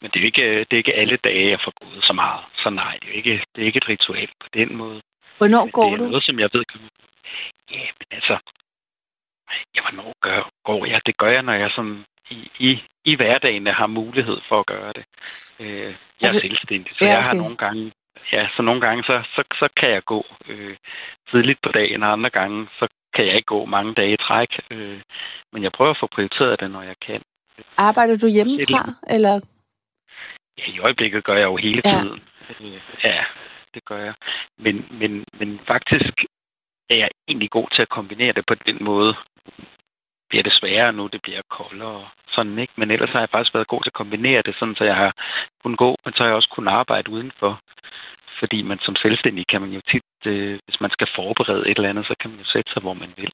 [0.00, 2.42] Men det er ikke, det er ikke alle dage, jeg får gået så meget.
[2.62, 5.00] Så nej, det er ikke, det er ikke et ritual på den måde.
[5.38, 6.04] Hvornår Men går det er du?
[6.04, 6.64] noget, som jeg ved.
[7.70, 8.38] Ja, men altså,
[9.74, 11.00] ja, hvornår gør, går jeg?
[11.06, 14.92] Det gør jeg, når jeg sådan i, i, i hverdagen har mulighed for at gøre
[14.92, 15.04] det.
[15.60, 17.38] Øh, jeg er det- selvstændig, så Ja, jeg har okay.
[17.42, 17.92] nogle gange,
[18.32, 20.76] ja, så nogle gange, så, så, så kan jeg gå øh,
[21.30, 24.48] tidligt på dagen, og andre gange, så kan jeg ikke gå mange dage i træk.
[24.70, 25.00] Øh,
[25.52, 27.22] men jeg prøver at få prioriteret det, når jeg kan.
[27.78, 28.82] Arbejder du hjemmefra?
[29.14, 29.34] Eller?
[30.58, 31.90] Ja, i øjeblikket gør jeg jo hele Ja.
[31.90, 32.20] tiden.
[32.60, 33.24] Øh, ja,
[33.74, 34.14] det gør jeg.
[34.58, 36.14] Men, men, men faktisk
[36.90, 39.14] er jeg egentlig god til at kombinere det på den måde.
[40.28, 42.72] Bliver det sværere nu, det bliver koldere og sådan, ikke?
[42.76, 45.12] Men ellers har jeg faktisk været god til at kombinere det, sådan så jeg har
[45.62, 47.60] kunnet gå, men så har jeg også kunnet arbejde udenfor.
[48.38, 51.88] Fordi man som selvstændig kan man jo tit, øh, hvis man skal forberede et eller
[51.88, 53.32] andet, så kan man jo sætte sig, hvor man vil.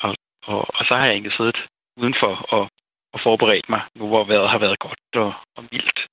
[0.00, 1.56] Og, og, og så har jeg egentlig siddet
[1.96, 2.70] udenfor og,
[3.12, 6.06] og forberedt mig, nu hvor vejret har været godt og, og mildt,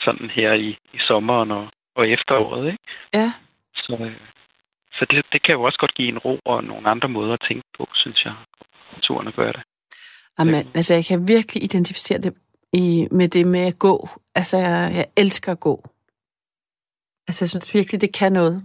[0.00, 2.66] sådan her i, i sommeren og, og efteråret.
[2.66, 2.78] Ikke?
[3.14, 3.32] Ja.
[3.74, 4.20] Så, øh,
[4.96, 7.44] så det, det kan jo også godt give en ro og nogle andre måder at
[7.48, 8.34] tænke på, synes jeg.
[9.02, 9.62] Turen at gøre det.
[10.38, 12.34] Jamen, altså, jeg kan virkelig identificere det
[12.72, 14.08] i, med det med at gå.
[14.34, 15.74] Altså, jeg, jeg elsker at gå.
[17.28, 18.56] Altså, jeg synes virkelig, det kan noget.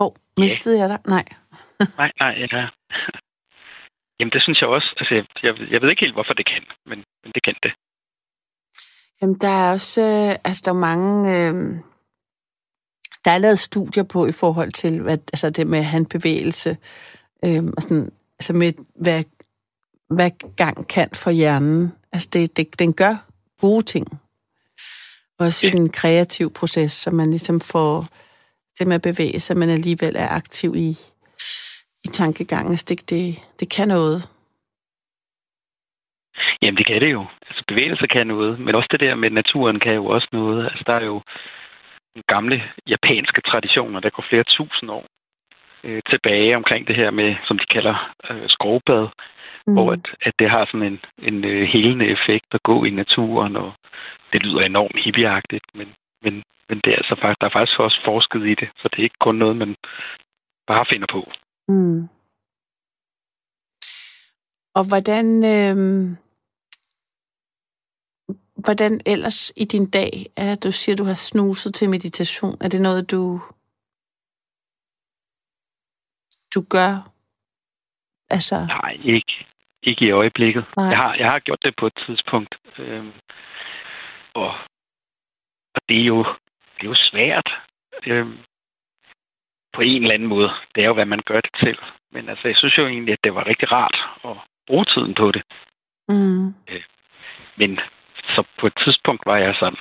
[0.00, 0.98] Åh, oh, mistede jeg dig?
[1.08, 1.24] Nej.
[2.00, 2.68] Nej, nej, ja.
[4.20, 4.94] Jamen, det synes jeg også.
[5.00, 7.72] Altså, jeg, jeg, jeg ved ikke helt, hvorfor det kan, men, men det kan det.
[9.20, 11.54] Jamen, der er også, øh, altså, der er mange, øh,
[13.24, 16.76] der er lavet studier på i forhold til, hvad, altså det med handbevægelse,
[17.44, 19.24] øh, og sådan, altså med, hvad,
[20.10, 21.92] hvad gang kan for hjernen.
[22.12, 23.16] Altså, det, det, den gør
[23.60, 24.20] gode ting.
[25.38, 28.06] Også i den kreative proces, så man ligesom får
[28.78, 30.90] det med at bevæge sig, men alligevel er aktiv i,
[32.04, 32.72] i tankegangen.
[32.72, 34.28] Altså, det, det, det kan noget.
[36.62, 37.26] Jamen, det kan det jo.
[37.48, 40.64] Altså, bevægelse kan noget, men også det der med naturen kan jo også noget.
[40.64, 41.22] Altså, der er jo
[42.22, 45.06] gamle japanske traditioner, der går flere tusind år
[45.84, 49.08] øh, tilbage omkring det her med, som de kalder øh, skovbad,
[49.66, 49.72] mm.
[49.72, 53.56] hvor at, at det har sådan en, en øh, helende effekt at gå i naturen,
[53.56, 53.72] og
[54.32, 55.88] det lyder enormt hippieagtigt, men,
[56.22, 58.98] men, men det er altså faktisk, der er faktisk også forsket i det, så det
[58.98, 59.74] er ikke kun noget, man
[60.66, 61.30] bare finder på.
[61.68, 62.08] Mm.
[64.74, 65.76] Og hvordan, øh,
[68.64, 72.80] hvordan ellers i din dag, at du siger, du har snuset til meditation, er det
[72.82, 73.40] noget, du,
[76.54, 76.92] du gør?
[78.30, 78.56] Altså...
[78.66, 79.46] Nej, ikke,
[79.82, 80.64] ikke i øjeblikket.
[80.76, 80.86] Nej.
[80.86, 83.06] Jeg, har, jeg har gjort det på et tidspunkt, øh,
[84.34, 84.50] og,
[85.74, 86.18] og det er jo,
[86.76, 87.48] det er jo svært.
[88.06, 88.26] Øh,
[89.74, 90.50] på en eller anden måde.
[90.74, 91.78] Det er jo, hvad man gør det til.
[92.12, 95.32] Men altså, jeg synes jo egentlig, at det var rigtig rart at bruge tiden på
[95.32, 95.42] det.
[96.08, 96.46] Mm.
[96.48, 96.82] Øh,
[97.56, 97.78] men
[98.34, 99.78] så på et tidspunkt var jeg sådan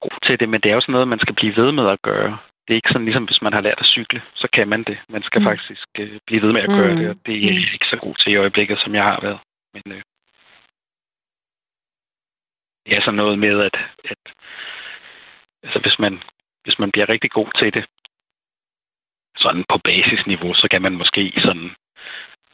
[0.00, 2.02] god til det, men det er jo sådan noget, man skal blive ved med at
[2.02, 2.38] gøre.
[2.64, 4.98] Det er ikke sådan, ligesom hvis man har lært at cykle, så kan man det.
[5.08, 5.46] Man skal mm.
[5.46, 6.98] faktisk øh, blive ved med at gøre mm.
[6.98, 9.40] det, og det er jeg ikke så god til i øjeblikket, som jeg har været.
[9.74, 10.02] Men øh,
[12.86, 14.22] det er sådan noget med, at, at
[15.62, 16.22] altså, hvis, man,
[16.64, 17.84] hvis man bliver rigtig god til det,
[19.36, 21.70] sådan på basisniveau, så kan man måske sådan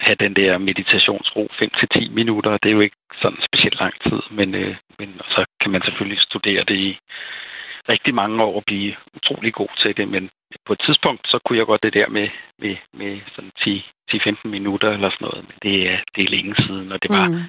[0.07, 2.51] have den der meditationsro 5-10 minutter.
[2.63, 6.21] Det er jo ikke sådan specielt lang tid, men, øh, men så kan man selvfølgelig
[6.21, 6.99] studere det i
[7.89, 10.09] rigtig mange år og blive utrolig god til det.
[10.09, 10.31] Men
[10.67, 13.53] på et tidspunkt, så kunne jeg godt det der med, med, med sådan
[14.45, 15.45] 10-15 minutter eller sådan noget.
[15.49, 17.43] Men det er, det er længe siden, og det var, mm.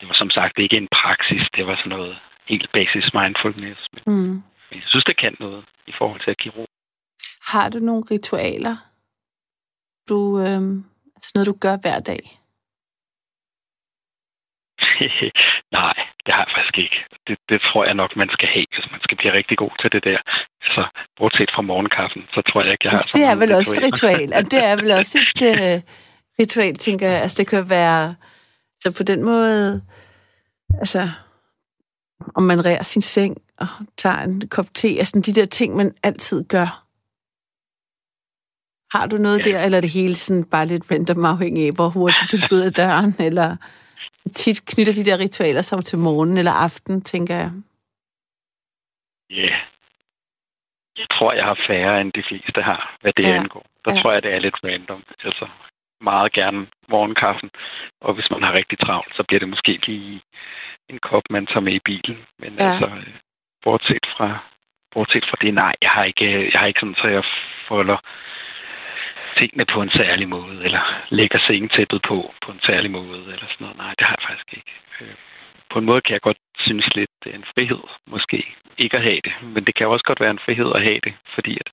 [0.00, 1.44] det var som sagt ikke en praksis.
[1.56, 3.80] Det var sådan noget helt basis mindfulness.
[3.94, 4.42] Men, mm.
[4.68, 6.66] men jeg synes, det kan noget i forhold til at give ro.
[7.52, 8.76] Har du nogle ritualer,
[10.08, 10.62] du, øh,
[11.24, 12.22] altså noget, du gør hver dag?
[15.78, 16.98] Nej, det har jeg faktisk ikke.
[17.26, 19.92] Det, det tror jeg nok, man skal have, hvis man skal blive rigtig god til
[19.94, 20.20] det der.
[20.64, 20.82] Altså,
[21.18, 23.84] bortset fra morgenkaffen, så tror jeg ikke, jeg har sådan Det er vel også et
[23.88, 24.28] ritual.
[24.38, 25.76] Og det er vel også et uh,
[26.40, 27.20] ritual, tænker jeg.
[27.22, 28.14] Altså, det kan være...
[28.82, 29.82] Så på den måde...
[30.82, 31.02] Altså,
[32.34, 35.92] om man rærer sin seng og tager en kop te, altså de der ting, man
[36.02, 36.83] altid gør.
[38.94, 39.50] Har du noget ja.
[39.50, 42.54] der, eller er det hele sådan bare lidt random afhængig af, hvor hurtigt du skal
[42.54, 43.48] ud af døren, eller
[44.40, 47.50] tit knytter de der ritualer sig til morgen eller aften, tænker jeg?
[49.30, 49.36] Ja.
[49.36, 49.60] Yeah.
[50.98, 53.36] Jeg tror, jeg har færre, end de fleste har, hvad det ja.
[53.40, 53.66] angår.
[53.84, 54.00] Der ja.
[54.00, 55.02] tror jeg, det er lidt random.
[55.24, 55.46] Altså,
[56.00, 57.50] meget gerne morgenkaffen.
[58.00, 60.20] Og hvis man har rigtig travlt, så bliver det måske lige
[60.88, 62.18] en kop, man tager med i bilen.
[62.38, 62.64] Men ja.
[62.64, 62.90] altså,
[63.64, 64.28] bortset fra,
[64.92, 67.24] bortset fra det, nej, jeg har ikke, jeg har ikke sådan, så jeg
[67.68, 67.98] folder
[69.40, 73.64] tingene på en særlig måde, eller lægger sengetæppet på på en særlig måde, eller sådan
[73.64, 73.76] noget.
[73.76, 74.72] Nej, det har jeg faktisk ikke.
[75.00, 75.14] Øh,
[75.70, 78.38] på en måde kan jeg godt synes lidt, det er en frihed, måske,
[78.78, 79.34] ikke at have det.
[79.42, 81.68] Men det kan også godt være en frihed at have det, fordi at,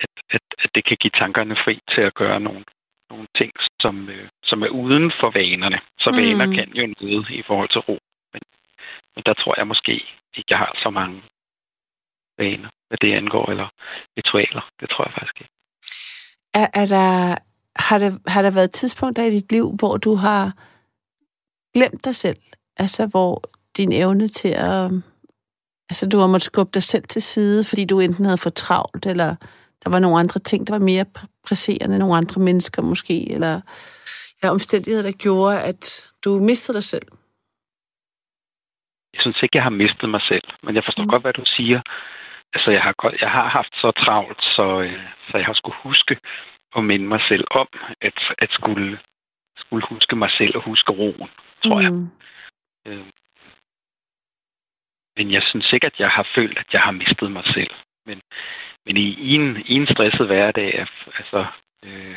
[0.00, 2.64] at, at, at det kan give tankerne fri til at gøre nogle,
[3.10, 3.52] nogle ting,
[3.82, 5.78] som, øh, som er uden for vanerne.
[5.98, 6.16] Så mm.
[6.18, 7.98] vaner kan jo noget i forhold til ro.
[8.32, 8.42] Men,
[9.14, 9.92] men der tror jeg måske
[10.36, 11.22] ikke, jeg har så mange
[12.38, 13.68] vaner, hvad det angår, eller
[14.18, 14.70] ritualer.
[14.80, 15.35] Det tror jeg faktisk.
[16.60, 17.36] Er, er der,
[17.88, 20.52] har, der, har der været tidspunkter i dit liv, hvor du har
[21.74, 22.40] glemt dig selv?
[22.76, 23.42] Altså, hvor
[23.76, 24.90] din evne til at...
[25.90, 29.06] Altså, du har måttet skubbe dig selv til side, fordi du enten havde for travlt,
[29.06, 29.34] eller
[29.84, 31.04] der var nogle andre ting, der var mere
[31.46, 33.60] presserende, nogle andre mennesker måske, eller
[34.42, 37.06] ja, omstændigheder, der gjorde, at du mistede dig selv?
[39.14, 41.08] Jeg synes ikke, jeg har mistet mig selv, men jeg forstår mm.
[41.08, 41.80] godt, hvad du siger
[42.56, 46.14] altså jeg har, jeg har haft så travlt, så, øh, så jeg har skulle huske
[46.76, 47.68] at minde mig selv om,
[48.00, 48.98] at, at skulle,
[49.56, 51.30] skulle huske mig selv og huske roen,
[51.64, 51.84] tror mm.
[51.84, 51.92] jeg.
[52.86, 53.06] Øh,
[55.16, 57.74] men jeg synes ikke, at jeg har følt, at jeg har mistet mig selv.
[58.06, 58.20] Men,
[58.86, 60.86] men i, i, en, i en stresset hverdag,
[61.18, 61.46] altså,
[61.84, 62.16] øh,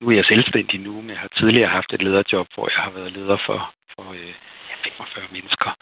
[0.00, 2.90] nu er jeg selvstændig nu, men jeg har tidligere haft et lederjob, hvor jeg har
[2.90, 4.34] været leder for, for øh,
[4.84, 5.74] 45 mennesker.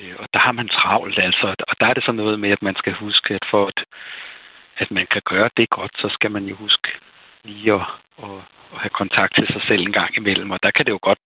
[0.00, 1.46] Øh, og der har man travlt, altså.
[1.68, 3.84] Og der er det så noget med, at man skal huske, at for at,
[4.76, 6.88] at man kan gøre det godt, så skal man jo huske
[7.44, 7.86] lige at,
[8.18, 8.40] at,
[8.72, 10.50] at have kontakt til sig selv en gang imellem.
[10.50, 11.18] Og der kan det jo godt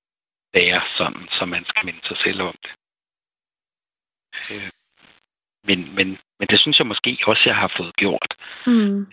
[0.55, 2.73] være sådan, så man skal minde sig selv om det.
[4.53, 4.71] Øh,
[5.69, 8.35] men, men, men det synes jeg måske også, jeg har fået gjort.
[8.67, 9.07] Mm.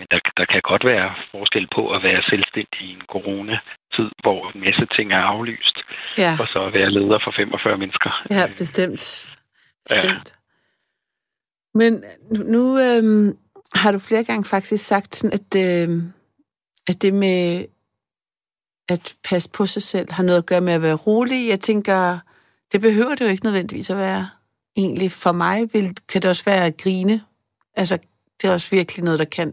[0.00, 4.08] Øh, men der, der kan godt være forskel på at være selvstændig i en coronatid,
[4.22, 5.76] hvor en masse ting er aflyst,
[6.18, 6.32] ja.
[6.40, 8.10] og så at være leder for 45 mennesker.
[8.30, 9.02] Ja, bestemt.
[9.88, 10.28] bestemt.
[10.28, 10.38] Ja.
[11.74, 12.04] Men
[12.54, 13.38] nu, øhm,
[13.74, 15.88] har du flere gange faktisk sagt, sådan, at, øh,
[16.88, 17.64] at det med
[18.88, 21.48] at passe på sig selv har noget at gøre med at være rolig.
[21.48, 22.18] Jeg tænker,
[22.72, 24.28] det behøver det jo ikke nødvendigvis at være.
[24.76, 27.22] Egentlig for mig vil, kan det også være at grine.
[27.76, 27.98] Altså,
[28.40, 29.52] det er også virkelig noget, der kan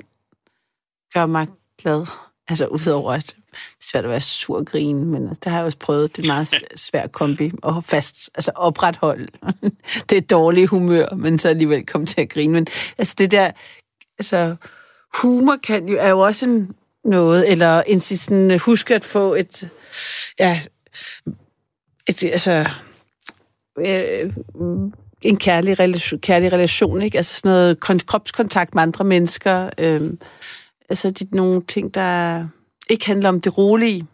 [1.18, 1.48] gør mig
[1.82, 2.06] glad.
[2.48, 5.66] Altså, udover at det er svært at være sur og grine, men det har jeg
[5.66, 6.16] også prøvet.
[6.16, 9.28] Det er meget svær kombi at fast, altså opretholde
[10.10, 12.54] det er dårlige humør, men så alligevel komme til at grine.
[12.54, 13.52] Men altså, det der,
[14.20, 14.56] altså,
[15.22, 16.76] humor kan jo, er jo også en,
[17.06, 19.70] noget, eller en sådan, øh, husk at få et,
[20.40, 20.62] ja,
[22.10, 22.70] et, altså,
[23.80, 24.34] øh,
[25.22, 27.18] en kærlig relation, kærlig relation, ikke?
[27.18, 29.70] Altså sådan noget kropskontakt med andre mennesker.
[29.78, 30.12] Øh,
[30.90, 32.48] altså det er nogle ting, der
[32.90, 34.08] ikke handler om det rolige.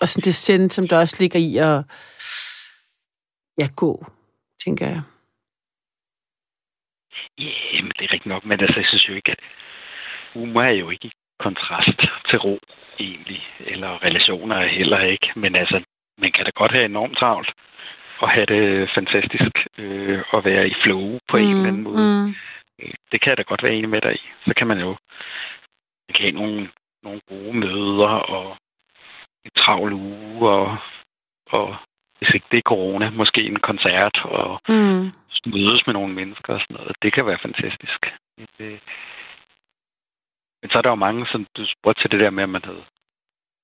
[0.00, 1.84] Og sådan det send, som der også ligger i at
[3.60, 4.06] ja, gå,
[4.64, 5.02] tænker jeg.
[7.74, 9.40] Jamen, det er rigtigt nok, men altså, jeg synes jo ikke, at
[10.34, 12.58] humor er jo ikke i kontrast til ro,
[13.00, 13.42] egentlig.
[13.60, 15.28] Eller relationer er heller ikke.
[15.36, 15.84] Men altså,
[16.18, 17.50] man kan da godt have enormt travlt
[18.20, 22.04] og have det fantastisk øh, at være i flow på mm, en eller anden måde.
[22.26, 22.34] Mm.
[23.12, 24.20] Det kan jeg da godt være enig med dig i.
[24.46, 24.96] Så kan man jo
[26.08, 26.70] man kan have nogle,
[27.02, 28.56] nogle gode møder og
[29.44, 30.78] en travl uge og,
[31.50, 31.76] og
[32.18, 35.04] hvis ikke det er corona, måske en koncert og mm.
[35.46, 36.96] mødes med nogle mennesker og sådan noget.
[37.02, 38.00] Det kan være fantastisk.
[38.58, 38.80] Det,
[40.62, 42.64] men så er der jo mange, som du spurgte til det der med, at man
[42.64, 42.84] havde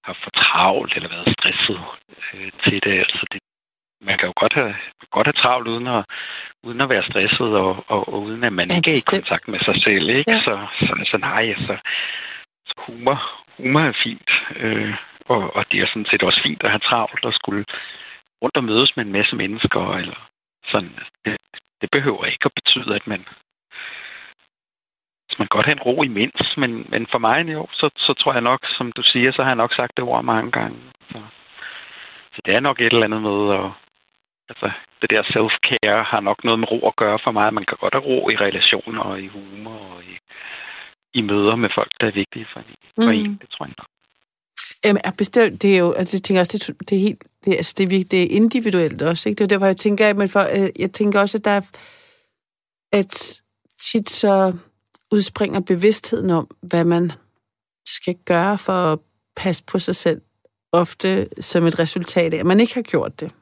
[0.04, 1.80] haft for travlt eller været stresset
[2.34, 2.98] øh, til det.
[2.98, 3.40] Altså det,
[4.06, 4.74] man kan jo godt have,
[5.10, 6.04] godt have travlt uden at,
[6.62, 9.48] uden at være stresset, og, og, og uden at man ja, ikke er i kontakt
[9.48, 10.08] med sig selv.
[10.08, 10.30] Ikke?
[10.32, 10.40] Ja.
[10.46, 11.76] Så, så, så nej, altså,
[12.66, 13.18] så humor,
[13.56, 14.30] humor er fint.
[14.56, 14.94] Øh,
[15.26, 17.64] og, og det er sådan set også fint at have travlt og skulle
[18.42, 19.96] rundt og mødes med en masse mennesker.
[19.96, 20.20] Eller
[20.72, 20.94] sådan.
[21.24, 21.36] Det,
[21.80, 23.24] det behøver ikke at betyde, at man
[25.38, 28.42] man godt have en ro imens, men, men for mig jo, så, så tror jeg
[28.42, 30.78] nok, som du siger, så har jeg nok sagt det ord mange gange.
[31.10, 31.18] Så,
[32.34, 33.70] så det er nok et eller andet med, at
[34.48, 34.68] altså,
[35.00, 37.54] det der self-care har nok noget med ro at gøre for mig.
[37.54, 40.14] Man kan godt have ro i relationer og i humor og i,
[41.18, 42.60] i møder med folk, der er vigtige for,
[43.02, 43.18] for mm.
[43.18, 43.38] en.
[43.42, 43.88] Det tror jeg nok.
[44.84, 47.52] Jamen, er bestemt, det er jo, altså, jeg tænker også, det, det er helt, det,
[47.52, 49.38] altså, det, er, det er individuelt også, ikke?
[49.38, 51.62] Det er derfor, jeg tænker, men for, øh, jeg tænker også, at der er,
[52.92, 53.42] at
[53.80, 54.52] tit så
[55.12, 57.12] udspringer bevidstheden om, hvad man
[57.86, 58.98] skal gøre for at
[59.36, 60.20] passe på sig selv,
[60.72, 63.32] ofte som et resultat af, at man ikke har gjort det.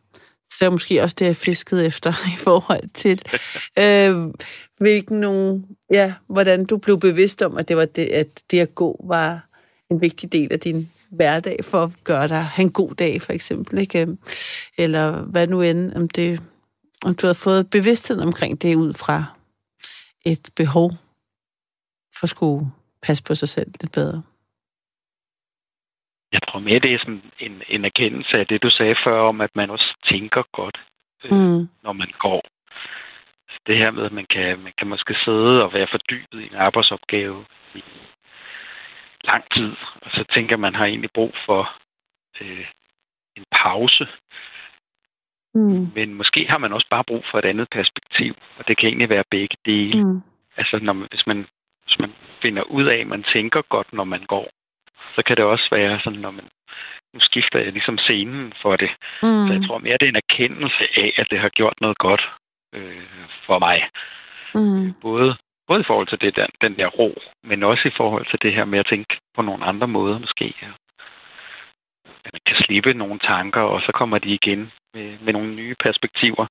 [0.52, 3.22] Så det er måske også det, jeg fiskede efter i forhold til,
[3.78, 4.32] øh,
[4.78, 8.74] hvilken nogen, ja, hvordan du blev bevidst om, at det, var det, at det at
[8.74, 9.48] gå var
[9.90, 13.78] en vigtig del af din hverdag for at gøre dig en god dag, for eksempel.
[13.78, 14.00] Ikke?
[14.00, 14.18] Øhm,
[14.78, 16.42] eller hvad nu end, om, det,
[17.04, 19.24] om du har fået bevidsthed omkring det ud fra
[20.24, 20.92] et behov
[22.18, 22.66] for at skulle
[23.02, 24.22] passe på sig selv lidt bedre?
[26.32, 29.40] Jeg tror mere, det er sådan en, en erkendelse af det, du sagde før om,
[29.40, 30.78] at man også tænker godt,
[31.24, 31.68] øh, mm.
[31.82, 32.42] når man går.
[33.48, 36.46] Så det her med, at man kan, man kan måske sidde og være fordybet i
[36.46, 37.82] en arbejdsopgave i
[39.24, 41.72] lang tid, og så tænker man har egentlig brug for
[42.40, 42.66] øh,
[43.36, 44.06] en pause.
[45.54, 45.88] Mm.
[45.94, 49.08] Men måske har man også bare brug for et andet perspektiv, og det kan egentlig
[49.08, 50.04] være begge dele.
[50.04, 50.20] Mm.
[50.56, 51.46] Altså, når man, hvis man
[51.84, 54.48] hvis man finder ud af, at man tænker godt, når man går,
[55.14, 56.48] så kan det også være sådan, når man
[57.14, 58.90] nu skifter jeg ligesom scenen for det.
[59.22, 59.46] Mm.
[59.46, 62.22] Så jeg tror mere, det er en erkendelse af, at det har gjort noget godt
[62.74, 63.06] øh,
[63.46, 63.78] for mig.
[64.54, 64.94] Mm.
[65.02, 65.36] Både,
[65.68, 68.54] både i forhold til det der, den der ro, men også i forhold til det
[68.54, 70.54] her med at tænke på nogle andre måder måske.
[72.24, 75.74] At man kan slippe nogle tanker, og så kommer de igen med, med nogle nye
[75.80, 76.46] perspektiver.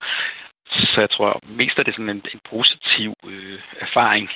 [0.72, 4.30] Så jeg tror mest er det sådan en, en positiv øh, erfaring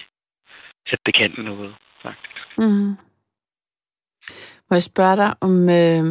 [0.91, 2.47] at det kan noget, faktisk.
[2.57, 2.97] Mm.
[4.69, 5.53] Må jeg spørge dig om...
[5.79, 6.03] Øh,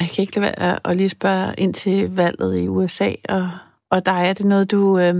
[0.00, 3.44] jeg kan ikke lade være at lige spørge ind til valget i USA og,
[3.90, 4.22] og dig.
[4.30, 4.98] Er det noget, du...
[4.98, 5.16] Øh,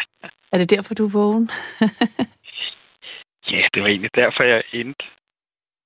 [0.52, 1.46] er det derfor, du er vågen?
[3.52, 5.04] ja, det var egentlig derfor, jeg endte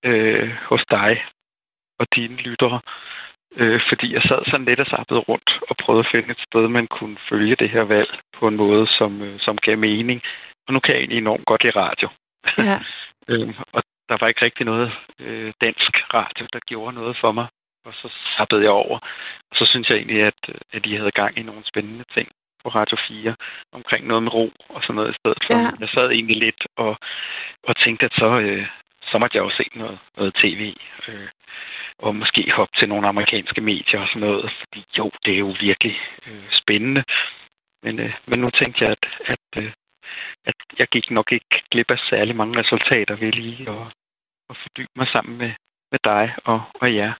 [0.04, 1.12] øh, hos dig
[2.00, 2.80] og dine lyttere.
[3.56, 6.68] Øh, fordi jeg sad sådan lidt og sappede rundt og prøvede at finde et sted,
[6.68, 10.20] man kunne følge det her valg på en måde, som, øh, som gav mening.
[10.66, 12.08] Og nu kan jeg egentlig enormt godt i radio.
[12.58, 12.78] Ja.
[13.32, 17.46] øhm, og der var ikke rigtig noget øh, dansk radio, der gjorde noget for mig.
[17.84, 18.98] Og så sappede jeg over.
[19.50, 20.40] Og så synes jeg egentlig, at,
[20.72, 22.28] at de havde gang i nogle spændende ting
[22.62, 23.34] på Radio 4
[23.72, 25.54] omkring noget med ro og sådan noget i stedet for.
[25.54, 25.70] Ja.
[25.80, 26.98] Jeg sad egentlig lidt og,
[27.68, 28.66] og tænkte, at så, øh,
[29.10, 30.74] så måtte jeg jo se noget, noget tv.
[31.08, 31.28] Øh,
[31.98, 34.52] og måske hoppe til nogle amerikanske medier og sådan noget.
[34.58, 35.96] Fordi jo, det er jo virkelig
[36.26, 37.04] øh, spændende.
[37.82, 39.72] Men, øh, men nu tænkte jeg, at, at øh,
[40.50, 43.86] at jeg gik nok ikke glip af særlig mange resultater ved lige at,
[44.50, 45.52] at fordybe mig sammen med,
[45.92, 47.12] med dig og, og jer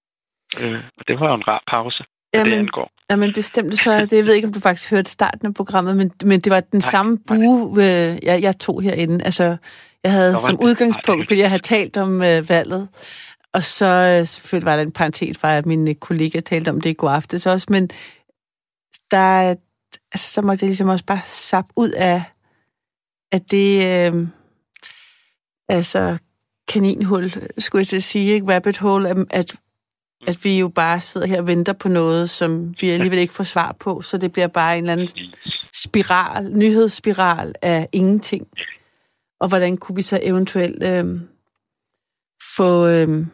[0.63, 2.05] Øh, og det var jo en rar pause,
[2.35, 2.91] ja, det angår.
[3.11, 5.97] Ja, men bestemt så, det, jeg ved ikke, om du faktisk hørte starten af programmet,
[5.97, 9.25] men, men det var den nej, samme bue, øh, jeg, jeg tog herinde.
[9.25, 9.57] Altså,
[10.05, 12.89] jeg havde som udgangspunkt, fordi jeg havde talt om øh, valget,
[13.53, 16.91] og så øh, selvfølgelig var der en parentes, var at min kollega talte om det
[16.91, 17.91] i går aftes også, men
[19.11, 19.55] der,
[20.13, 22.23] altså, så måtte jeg ligesom også bare sap ud af,
[23.33, 24.29] af det, øh,
[25.69, 26.19] altså
[26.69, 28.55] kaninhul, skulle jeg til at sige, ikke?
[28.55, 29.57] rabbit hole, at,
[30.27, 33.45] at vi jo bare sidder her og venter på noget, som vi alligevel ikke får
[33.45, 35.09] svar på, så det bliver bare en eller anden
[35.75, 38.49] spiral, nyhedsspiral af ingenting.
[39.41, 41.21] Og hvordan kunne vi så eventuelt øh,
[42.57, 43.27] få, øh,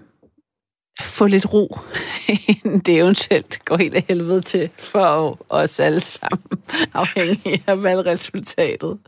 [1.02, 1.78] få lidt ro,
[2.48, 6.62] inden det eventuelt går helt af helvede til for os alle sammen,
[6.94, 8.98] afhængig af valgresultatet.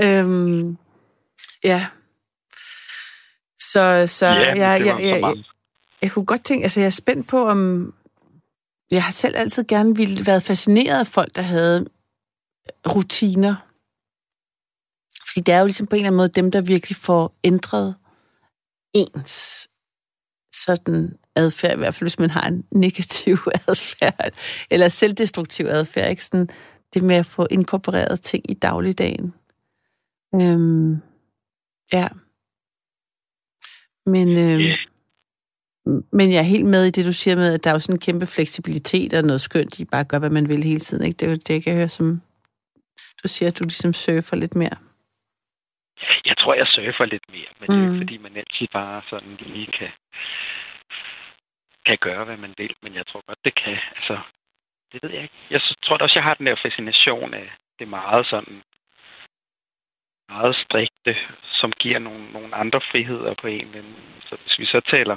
[0.00, 0.76] Øhm,
[1.64, 1.86] ja.
[3.72, 5.44] Så, så ja, jeg, jeg, jeg, jeg, jeg,
[6.02, 7.94] jeg kunne godt tænke, altså jeg er spændt på, om...
[8.90, 11.86] Jeg har selv altid gerne ville været fascineret af folk, der havde
[12.86, 13.54] rutiner.
[15.28, 17.94] Fordi det er jo ligesom på en eller anden måde dem, der virkelig får ændret
[18.94, 19.68] ens
[20.54, 24.32] sådan adfærd, i hvert fald hvis man har en negativ adfærd,
[24.70, 26.24] eller selvdestruktiv adfærd, ikke?
[26.24, 26.48] Sådan
[26.94, 29.34] det med at få inkorporeret ting i dagligdagen.
[30.34, 31.02] Øhm,
[31.92, 32.08] ja.
[34.06, 34.78] Men, yeah.
[36.12, 37.96] men jeg er helt med i det, du siger med, at der er jo sådan
[37.96, 41.06] en kæmpe fleksibilitet og noget skønt, de bare gør, hvad man vil hele tiden.
[41.06, 41.16] Ikke?
[41.16, 42.06] Det er jo det, jeg kan høre, som
[43.22, 44.76] du siger, at du ligesom surfer lidt mere.
[46.24, 47.76] Jeg tror, jeg surfer lidt mere, men mm.
[47.76, 47.98] det er mm.
[47.98, 49.90] fordi, man altid bare sådan lige kan
[51.86, 53.78] kan gøre, hvad man vil, men jeg tror godt, det kan.
[53.96, 54.20] Altså,
[54.92, 55.34] det ved jeg ikke.
[55.50, 57.48] Jeg tror også, jeg har den der fascination af
[57.78, 58.62] det meget sådan
[60.32, 61.12] meget strikte,
[61.60, 63.68] som giver nogle, nogle andre friheder på en.
[63.74, 63.84] Men,
[64.28, 65.16] så hvis vi så taler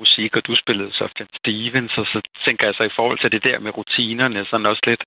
[0.00, 3.44] musik, og du spillede så Stevens, og så tænker jeg så i forhold til det
[3.44, 5.04] der med rutinerne, sådan også lidt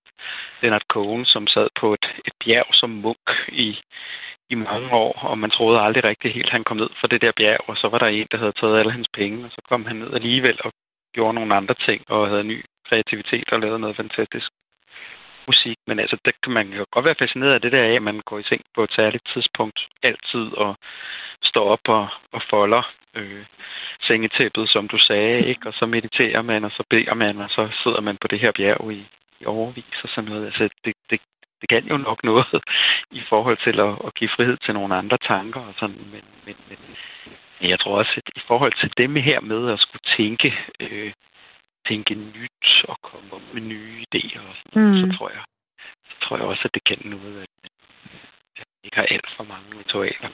[0.62, 3.28] Leonard Cohen, som sad på et, et bjerg som munk
[3.66, 3.80] i,
[4.50, 7.22] i mange år, og man troede aldrig rigtig helt, at han kom ned fra det
[7.22, 9.62] der bjerg, og så var der en, der havde taget alle hans penge, og så
[9.70, 10.72] kom han ned alligevel og
[11.14, 14.50] gjorde nogle andre ting, og havde ny kreativitet og lavede noget fantastisk
[15.52, 15.78] musik.
[15.88, 18.20] Men altså, det kan man jo godt være fascineret af det der af, at man
[18.30, 19.80] går i seng på et særligt tidspunkt
[20.10, 20.72] altid, og
[21.52, 22.84] står op og, og folder
[23.20, 23.46] øh,
[24.08, 25.68] sengetæppet, som du sagde, ikke?
[25.70, 28.52] og så mediterer man, og så beder man, og så sidder man på det her
[28.52, 29.02] bjerg i,
[29.42, 30.46] i overvis og sådan noget.
[30.46, 31.20] Altså, det, det,
[31.62, 32.48] det kan jo nok noget
[33.20, 36.56] i forhold til at, at give frihed til nogle andre tanker og sådan, men, men,
[36.70, 36.80] men
[37.62, 41.12] jeg tror også, at i forhold til dem her med at skulle tænke, øh,
[41.88, 45.12] tænke nyt og komme op med nye idéer og sådan mm.
[45.12, 45.44] så tror jeg,
[46.10, 47.50] så tror jeg også, at det kan noget, at
[48.58, 50.30] man ikke har alt for mange ritualer.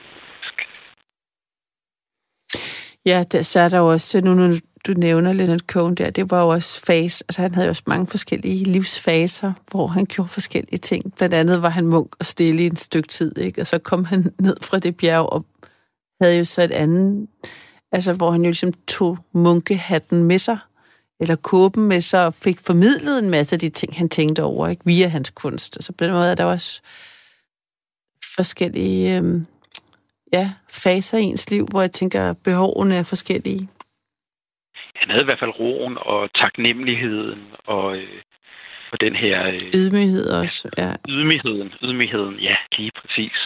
[3.05, 6.31] Ja, der, så er der jo også, nu når du nævner Leonard Cohen der, det
[6.31, 10.29] var jo også fase, altså han havde jo også mange forskellige livsfaser, hvor han gjorde
[10.29, 11.15] forskellige ting.
[11.15, 13.61] Blandt andet var han munk og stille i en stykke tid, ikke?
[13.61, 15.45] og så kom han ned fra det bjerg og
[16.21, 17.27] havde jo så et andet,
[17.91, 20.57] altså hvor han jo ligesom tog munkehatten med sig,
[21.19, 24.85] eller kåben med og fik formidlet en masse af de ting, han tænkte over, ikke?
[24.85, 25.83] via hans kunst.
[25.83, 26.81] Så på den måde er der også
[28.35, 29.45] forskellige øhm,
[30.33, 33.69] ja, faser i ens liv, hvor jeg tænker, at behovene er forskellige
[34.95, 38.21] han havde i hvert fald roen og taknemmeligheden og, øh,
[38.91, 39.47] og den her...
[39.47, 40.91] Øh, ydmyghed også, ja.
[41.09, 43.37] Ydmygheden, ydmygheden, ja, lige præcis.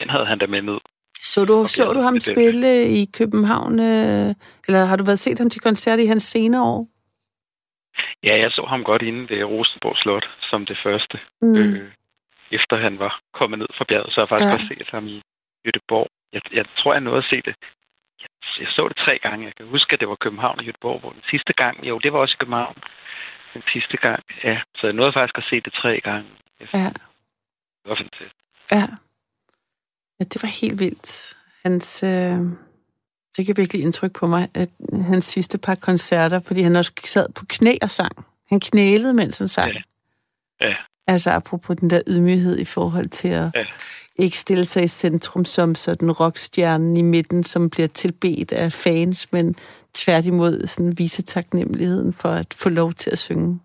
[0.00, 0.78] Den havde han da med ned.
[1.32, 4.34] Så du, så du ham spille i København, øh,
[4.66, 6.88] eller har du været set ham til koncert i hans senere år?
[8.24, 11.18] Ja, jeg så ham godt inde ved Rosenborg Slot som det første.
[11.42, 11.56] Mm.
[11.58, 11.90] Øh,
[12.50, 14.54] efter han var kommet ned fra bjerget, så har jeg faktisk ja.
[14.54, 15.22] også set ham i
[15.66, 16.08] Göteborg.
[16.32, 17.54] Jeg, jeg tror, jeg nåede at se det
[18.60, 19.46] jeg så det tre gange.
[19.46, 22.12] Jeg kan huske, at det var København og Göteborg, hvor den sidste gang, jo, det
[22.12, 22.76] var også i København.
[23.54, 24.60] Den sidste gang, ja.
[24.76, 26.28] Så jeg nåede faktisk at se det tre gange.
[26.60, 26.88] Ja.
[27.80, 28.34] Det var fantastisk.
[28.72, 28.86] Ja.
[30.18, 31.36] Ja, det var helt vildt.
[31.64, 32.38] Hans, øh,
[33.36, 37.26] det kan virkelig indtryk på mig, at hans sidste par koncerter, fordi han også sad
[37.34, 38.26] på knæ og sang.
[38.48, 39.72] Han knælede, mens han sang.
[39.72, 39.80] Ja.
[40.66, 40.74] ja.
[41.06, 43.64] Altså apropos den der ydmyghed i forhold til at ja
[44.18, 49.32] ikke stille sig i centrum som sådan rockstjernen i midten, som bliver tilbedt af fans,
[49.32, 49.54] men
[49.94, 53.60] tværtimod sådan vise taknemmeligheden for at få lov til at synge.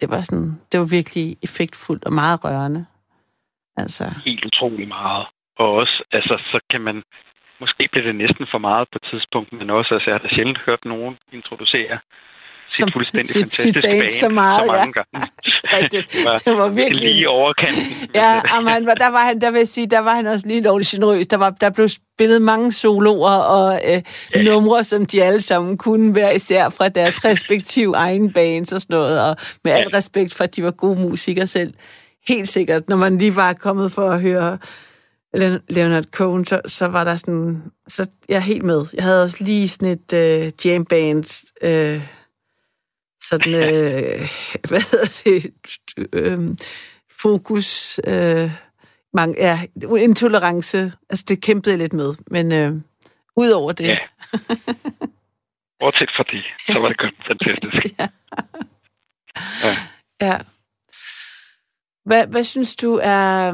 [0.00, 2.86] Det var, sådan, det var virkelig effektfuldt og meget rørende.
[3.76, 4.04] Altså.
[4.24, 5.26] Helt utrolig meget.
[5.58, 7.02] Og også, altså, så kan man,
[7.62, 10.30] måske bliver det næsten for meget på et tidspunkt, men også, altså, jeg har da
[10.34, 11.98] sjældent hørt nogen introducere
[12.72, 15.02] sit fuldstændig sit, fantastiske sit band, så, meget, så mange ja.
[15.02, 15.30] gange.
[15.76, 16.12] rigtigt.
[16.12, 17.14] det var, det var virkelig...
[17.14, 17.76] Lige overkant.
[18.14, 20.90] Ja, var, der var han, der vil jeg sige, der var han også lige lovligt
[20.90, 21.26] generøs.
[21.26, 24.02] Der, var, der blev spillet mange soloer og øh,
[24.34, 24.42] ja.
[24.42, 28.94] numre, som de alle sammen kunne være især fra deres respektive egen bands og sådan
[28.94, 29.30] noget.
[29.30, 29.78] Og med ja.
[29.78, 31.74] al respekt for, at de var gode musikere selv.
[32.28, 34.58] Helt sikkert, når man lige var kommet for at høre
[35.68, 37.62] Leonard Cohen, så, så var der sådan...
[37.88, 38.86] Så jeg er helt med.
[38.94, 41.44] Jeg havde også lige sådan et øh, jam band...
[41.62, 42.08] Øh,
[43.24, 44.28] sådan, øh,
[44.68, 45.54] hvad hedder det,
[46.12, 46.38] øh,
[47.20, 48.50] fokus, øh,
[49.12, 49.60] mange, ja,
[49.98, 52.72] intolerance, altså det kæmpede jeg lidt med, men øh,
[53.36, 53.88] ud over det.
[53.88, 53.98] Ja.
[55.80, 57.98] Bortset fra det, så var det godt fantastisk.
[57.98, 58.08] ja.
[59.64, 59.76] ja.
[60.20, 60.38] ja.
[62.04, 63.52] Hvad, hvad synes du er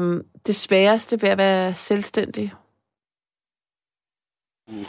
[0.49, 2.51] det sværeste ved at være selvstændig?
[4.67, 4.87] Uh.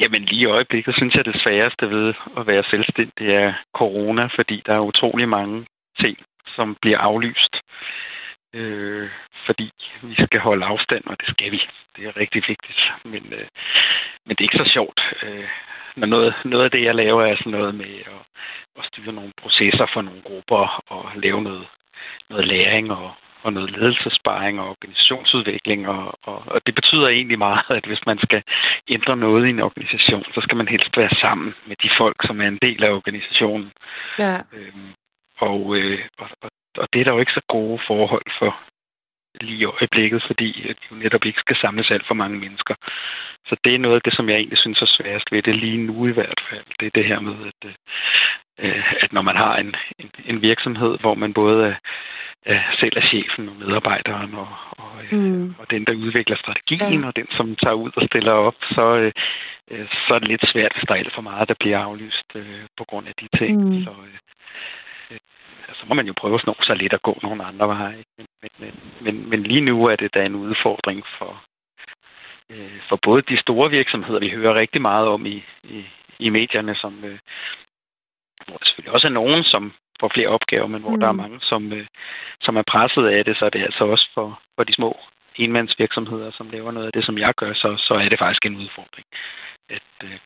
[0.00, 4.62] Jamen lige i øjeblikket synes jeg, det sværeste ved at være selvstændig er corona, fordi
[4.66, 5.66] der er utrolig mange
[6.02, 6.16] ting,
[6.56, 7.54] som bliver aflyst.
[8.54, 9.10] Øh,
[9.46, 9.70] fordi
[10.02, 11.60] vi skal holde afstand, og det skal vi.
[11.96, 12.80] Det er rigtig vigtigt.
[13.04, 13.48] Men, øh,
[14.24, 15.00] men det er ikke så sjovt.
[15.22, 15.48] Øh,
[15.96, 18.22] når noget, noget af det, jeg laver, er sådan noget med at,
[18.78, 21.66] at styre nogle processer for nogle grupper og lave noget,
[22.30, 23.10] noget læring og,
[23.42, 25.88] og noget ledelsesparing og organisationsudvikling.
[25.88, 28.42] Og, og, og det betyder egentlig meget, at hvis man skal
[28.88, 32.40] ændre noget i en organisation, så skal man helst være sammen med de folk, som
[32.40, 33.72] er en del af organisationen.
[34.18, 34.36] Ja.
[34.52, 34.90] Øhm,
[35.40, 36.28] og, øh, og,
[36.76, 38.60] og det er der jo ikke så gode forhold for
[39.40, 42.74] lige i øjeblikket, fordi at jo netop ikke skal samles alt for mange mennesker.
[43.48, 45.86] Så det er noget af det, som jeg egentlig synes er sværest ved det lige
[45.86, 46.64] nu i hvert fald.
[46.80, 47.70] Det er det her med, at,
[48.58, 49.74] øh, at når man har en,
[50.26, 51.74] en, virksomhed, hvor man både er,
[52.42, 55.54] er selv er chefen og medarbejderen og, og, øh, mm.
[55.58, 57.06] og den, der udvikler strategien, ja.
[57.06, 58.84] og den, som tager ud og stiller op, så,
[59.70, 62.28] øh, så er det lidt svært, hvis der er alt for meget, der bliver aflyst
[62.34, 63.54] øh, på grund af de ting.
[63.64, 63.84] Mm.
[63.84, 64.18] Så, øh,
[65.74, 68.04] så må man jo prøve at sno sig lidt og gå nogle andre veje.
[68.18, 68.26] Men,
[68.58, 71.42] men, men, men lige nu er det da en udfordring for,
[72.50, 75.84] øh, for både de store virksomheder, vi hører rigtig meget om i, i,
[76.18, 77.18] i medierne, som, øh,
[78.46, 81.00] hvor der selvfølgelig også er nogen, som får flere opgaver, men hvor mm.
[81.00, 81.86] der er mange, som, øh,
[82.40, 84.96] som er presset af det, så er det altså også for, for de små
[85.36, 88.56] enmandsvirksomheder, som laver noget af det, som jeg gør, så, så er det faktisk en
[88.56, 89.06] udfordring.
[89.76, 90.18] At, øh,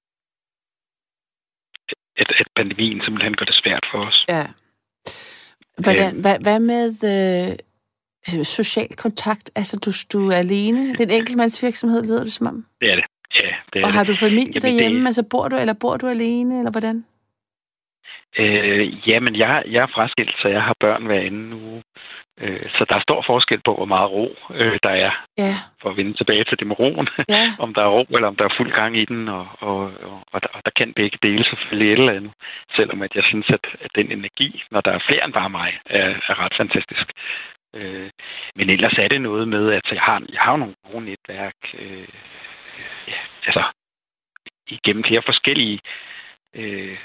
[2.16, 4.24] at, at pandemien simpelthen gør det svært for os.
[4.28, 4.46] Ja.
[5.84, 9.50] Hvordan, øh, hvad, hvad med øh, social kontakt?
[9.54, 10.92] Altså, du, du er alene?
[10.92, 12.66] Det er en enkeltmandsvirksomhed, lyder det som om?
[12.80, 13.04] Det er det.
[13.42, 14.08] Ja, det er Og har det.
[14.08, 15.00] du familie Jamen, derhjemme?
[15.00, 15.06] Det...
[15.06, 17.04] Altså, bor du, eller bor du alene, eller hvordan?
[18.38, 21.82] Øh, jamen, jeg, jeg er fraskilt, så jeg har børn hver anden uge.
[22.40, 25.12] Øh, så der er stor forskel på, hvor meget ro øh, der er.
[25.38, 25.54] Ja.
[25.82, 27.08] For at vende tilbage til det med roen.
[27.28, 27.44] Ja.
[27.64, 29.28] om der er ro, eller om der er fuld gang i den.
[29.28, 29.78] Og, og,
[30.10, 32.32] og, og, der, og der kan begge dele selvfølgelig et eller andet.
[32.76, 35.78] Selvom at jeg synes, at, at den energi, når der er flere end bare mig,
[35.86, 37.06] er, er ret fantastisk.
[37.74, 38.10] Øh,
[38.56, 41.54] men ellers er det noget med, at jeg har, jeg har nogle gode netværk.
[41.78, 42.08] Øh,
[43.08, 43.62] ja, altså,
[44.68, 45.80] igennem flere forskellige
[46.54, 46.98] øh,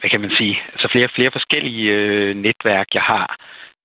[0.00, 3.36] hvad kan man sige, altså flere, flere forskellige øh, netværk, jeg har,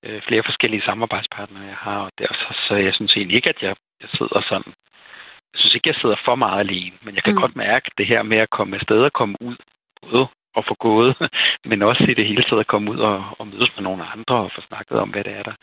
[0.06, 3.62] øh, flere forskellige samarbejdspartnere, jeg har, og der, så, så jeg synes egentlig ikke, at
[3.62, 4.74] jeg, jeg sidder sådan,
[5.54, 7.42] jeg synes ikke, jeg sidder for meget alene, men jeg kan mm.
[7.42, 9.56] godt mærke det her med at komme afsted og komme ud,
[10.02, 11.16] både og få gået,
[11.70, 14.36] men også i det hele taget at komme ud og, og mødes med nogle andre
[14.36, 15.56] og få snakket om, hvad det er, der,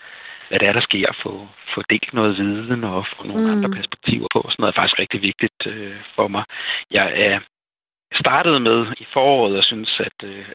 [0.48, 3.50] hvad det er, der sker, få, få delt noget viden og få nogle mm.
[3.52, 4.40] andre perspektiver på.
[4.42, 6.44] Sådan noget er faktisk rigtig vigtigt øh, for mig.
[6.90, 7.40] Jeg er
[8.14, 10.46] startede med i foråret og synes, at, øh,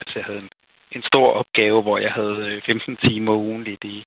[0.00, 0.50] at jeg havde en,
[0.92, 4.04] en stor opgave, hvor jeg havde 15 øh, timer ugenligt i,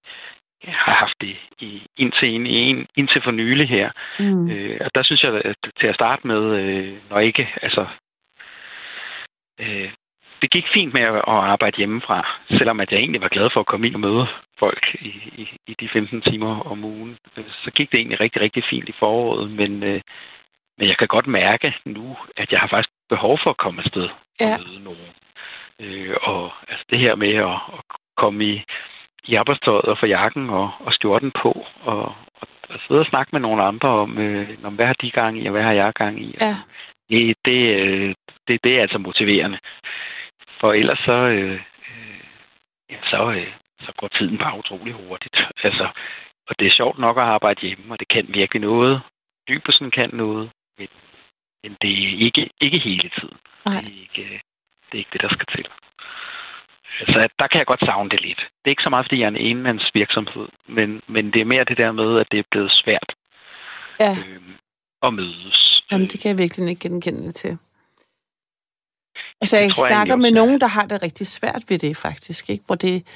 [0.63, 3.91] jeg har haft det i, indtil, ind, indtil for nylig her.
[4.19, 4.49] Mm.
[4.51, 7.85] Øh, og der synes jeg, at til at starte med, øh, når ikke, altså,
[9.59, 9.91] øh,
[10.41, 13.65] det gik fint med at arbejde hjemmefra, selvom at jeg egentlig var glad for at
[13.65, 14.27] komme ind og møde
[14.59, 17.17] folk i, i, i de 15 timer om ugen.
[17.35, 20.01] Så gik det egentlig rigtig, rigtig fint i foråret, men øh,
[20.79, 24.09] men jeg kan godt mærke nu, at jeg har faktisk behov for at komme afsted
[24.41, 24.53] ja.
[24.53, 25.09] og møde nogen.
[25.79, 27.81] Øh, og altså det her med at, at
[28.17, 28.63] komme i,
[29.27, 32.03] i arbejdstøjet og få jakken og, og skjorten på, og,
[32.41, 35.41] og, og sidde og snakke med nogle andre om, øh, om, hvad har de gang
[35.41, 36.35] i, og hvad har jeg gang i.
[36.41, 36.55] Ja.
[37.09, 38.15] Det, det, øh,
[38.47, 39.59] det, det er altså motiverende.
[40.59, 45.37] For ellers så, øh, øh, så, øh, så går tiden bare utrolig hurtigt.
[45.63, 45.87] Altså,
[46.47, 49.01] og det er sjovt nok at arbejde hjemme, og det kan virkelig noget.
[49.49, 50.49] Dybelsen kan noget
[50.79, 50.89] men,
[51.63, 53.37] men det er ikke, ikke hele tiden.
[53.65, 53.81] Nej.
[53.81, 54.25] Det, er ikke,
[54.87, 55.65] det er ikke det, der skal til.
[57.13, 58.39] Så der kan jeg godt savne det lidt.
[58.39, 61.45] Det er ikke så meget, fordi jeg er en enmands virksomhed, men, men det er
[61.53, 63.09] mere det der med, at det er blevet svært
[63.99, 64.11] ja.
[64.11, 64.41] øh,
[65.03, 65.83] at mødes.
[65.91, 67.57] Jamen, det kan jeg virkelig ikke genkende til.
[69.41, 72.49] Altså, jeg snakker med nogen, der har det rigtig svært ved det, faktisk.
[72.49, 72.63] Ikke?
[72.65, 73.07] Hvor, det,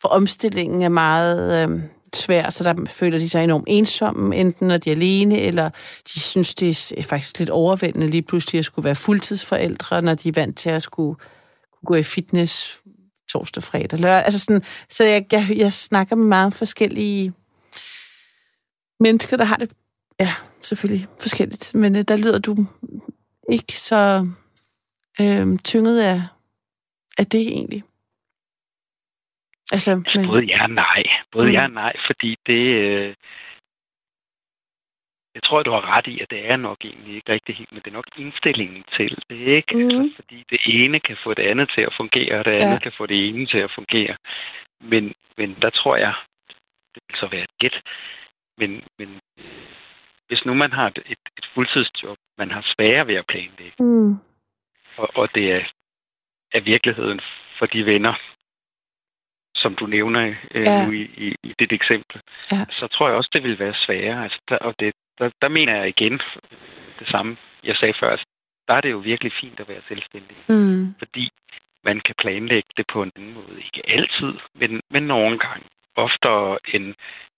[0.00, 1.80] hvor omstillingen er meget øh,
[2.16, 5.70] svær, så der føler de sig enormt ensomme, enten når de er alene, eller
[6.14, 10.28] de synes, det er faktisk lidt overvældende lige pludselig at skulle være fuldtidsforældre, når de
[10.28, 11.20] er vant til at skulle
[11.86, 12.80] gå i fitness
[13.32, 14.24] torsdag, fredag, lørdag.
[14.24, 17.32] Altså sådan, så jeg, jeg, jeg snakker med meget forskellige
[19.00, 19.70] mennesker, der har det,
[20.20, 22.66] ja, selvfølgelig forskelligt, men øh, der lyder du
[23.52, 24.28] ikke så
[25.20, 26.22] øh, tynget af,
[27.18, 27.82] af det egentlig.
[29.72, 31.02] Altså, altså både ja og nej.
[31.32, 31.52] Både mm.
[31.52, 32.64] ja og nej, fordi det...
[32.84, 33.14] Øh,
[35.34, 37.82] jeg tror, du har ret i, at det er nok egentlig ikke rigtig helt, men
[37.82, 39.74] det er nok indstillingen til det, ikke?
[39.74, 39.84] Mm.
[39.84, 42.78] Altså, fordi det ene kan få det andet til at fungere, og det andet ja.
[42.78, 44.16] kan få det ene til at fungere.
[44.80, 46.14] Men, men der tror jeg,
[46.94, 47.82] det vil så være et gæt,
[48.58, 49.20] men, men
[50.28, 54.12] hvis nu man har et, et, et fuldtidsjob, man har sværere ved at planlægge, mm.
[54.96, 55.64] og, og det er,
[56.52, 57.20] er virkeligheden
[57.58, 58.14] for de venner,
[59.62, 60.86] som du nævner øh, ja.
[60.86, 62.20] nu i, i, i dit eksempel,
[62.52, 62.64] ja.
[62.78, 64.22] så tror jeg også, det vil være sværere.
[64.24, 66.20] Altså, der, og det, der, der mener jeg igen
[66.98, 68.10] det samme, jeg sagde før.
[68.10, 68.26] Altså,
[68.68, 70.36] der er det jo virkelig fint at være selvstændig.
[70.48, 70.94] Mm.
[70.98, 71.30] Fordi
[71.84, 73.56] man kan planlægge det på en anden måde.
[73.56, 75.66] Ikke altid, men, men nogle gange.
[75.96, 76.94] Oftere end,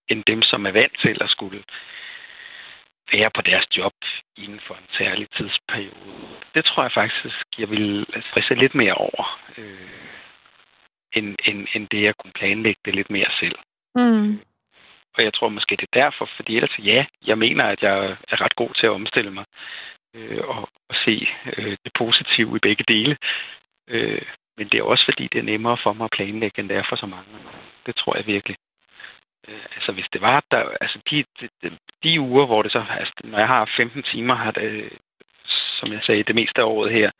[0.09, 1.63] end dem, som er vant til at skulle
[3.13, 3.93] være på deres job
[4.37, 6.29] inden for en særlig tidsperiode.
[6.55, 9.89] Det tror jeg faktisk, jeg vil stresse lidt mere over, øh,
[11.15, 13.59] end, end, end det at kunne planlægge det lidt mere selv.
[13.95, 14.41] Mm.
[15.15, 18.41] Og jeg tror måske, det er derfor, fordi ellers ja, jeg mener, at jeg er
[18.41, 19.45] ret god til at omstille mig
[20.15, 23.17] øh, og, og se øh, det positive i begge dele.
[23.89, 24.23] Øh,
[24.57, 26.87] men det er også fordi, det er nemmere for mig at planlægge, end det er
[26.89, 27.31] for så mange.
[27.87, 28.57] Det tror jeg virkelig.
[29.49, 33.13] Øh, altså hvis det var, der, altså de, de, de uger, hvor det så, altså
[33.25, 34.93] når jeg har 15 timer, har det,
[35.83, 37.11] som jeg sagde, det meste af året her,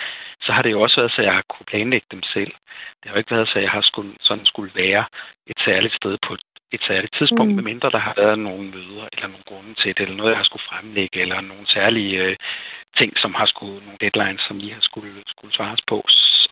[0.45, 2.53] så har det jo også været, så jeg har kunne planlægge dem selv.
[2.99, 5.05] Det har jo ikke været, så jeg har skulle, sådan skulle være
[5.47, 6.33] et særligt sted på
[6.77, 7.57] et særligt tidspunkt, mm.
[7.57, 10.51] medmindre der har været nogle møder, eller nogle grunde til det, eller noget, jeg har
[10.51, 12.37] skulle fremlægge, eller nogle særlige øh,
[12.99, 15.97] ting, som har skulle, nogle deadlines, som I har skulle, skulle svares på.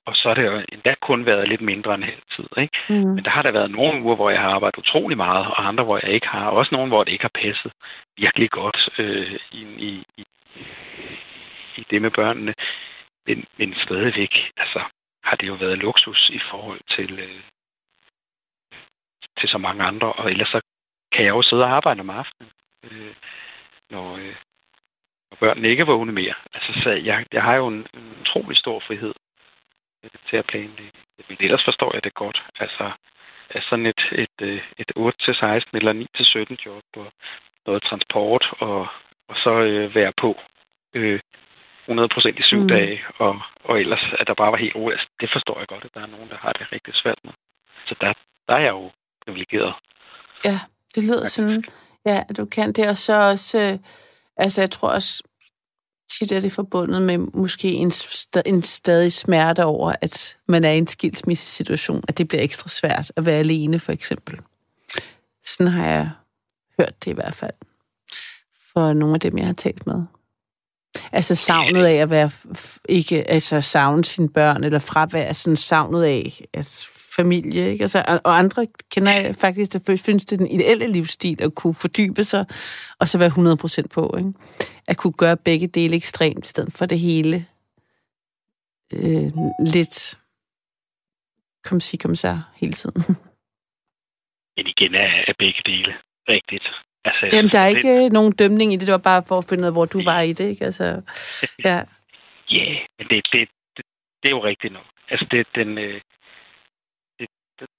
[0.07, 2.49] Og så har det jo endda kun været lidt mindre end halv tid.
[2.59, 2.79] Ikke?
[2.89, 2.95] Mm.
[2.95, 5.85] Men der har der været nogle uger, hvor jeg har arbejdet utrolig meget, og andre,
[5.85, 6.47] hvor jeg ikke har.
[6.49, 7.73] Også nogle, hvor det ikke har passet
[8.17, 10.25] virkelig godt øh, ind i, i,
[11.77, 12.55] i det med børnene.
[13.27, 14.83] Men, men stadigvæk, altså,
[15.25, 17.43] har det jo været luksus i forhold til, øh,
[19.39, 20.61] til så mange andre, og ellers så
[21.12, 22.51] kan jeg jo sidde og arbejde om aftenen,
[22.85, 23.14] øh,
[23.91, 24.37] når, øh,
[25.31, 26.35] når børnene ikke er vågne mere.
[26.55, 29.14] Altså, så jeg, jeg har jo en, en utrolig stor frihed
[30.05, 30.99] øh, til at planlægge.
[31.29, 32.43] Men ellers forstår jeg det godt.
[32.59, 32.93] Altså,
[33.51, 35.03] er sådan et, et, øh, et 8-16
[35.73, 36.07] eller
[36.53, 37.12] 9-17 job og
[37.66, 38.89] noget transport, og,
[39.29, 40.41] og så øh, være på
[40.95, 41.21] øh,
[41.91, 42.68] 100% i syv mm.
[42.68, 43.32] dage, og,
[43.64, 45.01] og ellers at der bare var helt roligt.
[45.01, 47.32] Altså, det forstår jeg godt, at der er nogen, der har det rigtig svært med.
[47.88, 48.12] Så der,
[48.49, 48.91] der er jeg jo
[49.24, 49.74] privilegeret.
[50.45, 50.59] Ja,
[50.95, 51.64] det lyder sådan,
[52.07, 53.78] ja, du kan det, og så også, øh,
[54.36, 55.22] altså jeg tror også,
[56.12, 60.70] tit er det forbundet med måske en, st- en stadig smerte over, at man er
[60.70, 64.41] i en skilsmissesituation, at det bliver ekstra svært at være alene, for eksempel.
[65.45, 66.11] Sådan har jeg
[66.80, 67.59] hørt det i hvert fald,
[68.72, 70.05] for nogle af dem, jeg har talt med.
[71.12, 72.30] Altså savnet af at være,
[72.88, 76.86] ikke, altså savne sine børn, eller fravær, sådan savnet af at
[77.16, 77.82] familie, ikke?
[77.82, 81.74] Altså, og andre kender jeg faktisk, der synes, det er den ideelle livsstil, at kunne
[81.74, 82.45] fordybe sig,
[82.99, 84.32] og så være 100% på, ikke?
[84.88, 87.47] At kunne gøre begge dele ekstremt, i stedet for det hele
[88.95, 89.30] øh,
[89.66, 90.18] lidt
[91.64, 92.97] kom sig, kom så hele tiden.
[94.57, 95.93] Men igen er, er begge dele
[96.28, 96.66] rigtigt.
[97.05, 98.12] Altså, Jamen, der er ikke det...
[98.12, 100.20] nogen dømning i det, det var bare for at finde ud af, hvor du var
[100.20, 100.64] i det, ikke?
[100.64, 100.84] Altså,
[101.68, 101.76] ja.
[102.51, 103.84] Ja, yeah, men det, det, det,
[104.20, 104.86] det er jo rigtigt nok.
[105.11, 106.01] Altså, det, den, øh,
[107.18, 107.28] det,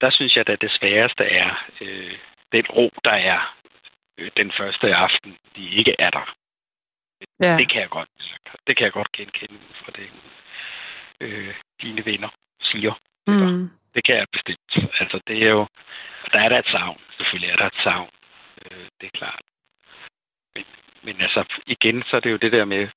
[0.00, 1.50] der synes jeg, at det sværeste er
[1.80, 2.14] øh,
[2.52, 3.56] den ro, der er
[4.18, 6.34] øh, den første aften, de ikke er der.
[7.42, 7.56] Ja.
[7.56, 8.08] Det kan jeg godt,
[8.66, 10.08] det kan jeg godt genkende for det.
[11.20, 12.28] Øh, dine venner
[12.62, 12.94] siger.
[13.26, 13.70] Mm.
[13.94, 14.72] Det kan jeg bestemt.
[15.00, 15.66] Altså, det er jo...
[16.32, 17.00] Der er der et savn.
[17.16, 18.10] Selvfølgelig er der et savn.
[19.14, 19.42] Øh, klart.
[20.54, 20.64] Men,
[21.02, 22.88] men altså, igen, så er det jo det der med,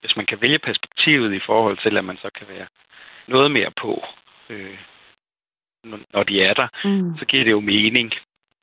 [0.00, 2.66] hvis man kan vælge perspektivet i forhold til, at man så kan være
[3.26, 4.04] noget mere på,
[4.48, 4.78] øh,
[6.14, 7.18] når de er der, mm.
[7.18, 8.12] så giver det jo mening.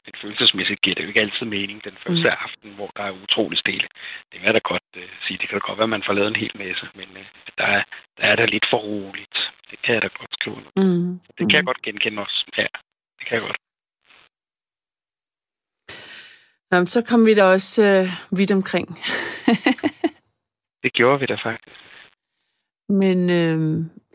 [0.06, 2.38] Men følelsesmæssigt giver det jo ikke altid mening den første mm.
[2.46, 3.88] aften, hvor der er utrolig stille.
[4.32, 5.38] Det kan jeg da godt uh, sige.
[5.38, 7.26] Det kan da godt være, at man får lavet en hel masse, men uh,
[7.58, 7.84] der, er,
[8.18, 9.38] der er der lidt for roligt.
[9.72, 10.56] Det kan jeg da godt skrive.
[10.56, 11.20] Mm.
[11.38, 11.56] Det kan mm.
[11.58, 12.46] jeg godt genkende også.
[12.58, 12.68] Ja,
[13.18, 13.58] det kan jeg godt.
[16.74, 18.88] Nå, så kom vi da også øh, vidt omkring.
[20.84, 21.80] det gjorde vi da faktisk.
[22.90, 23.60] Men øh,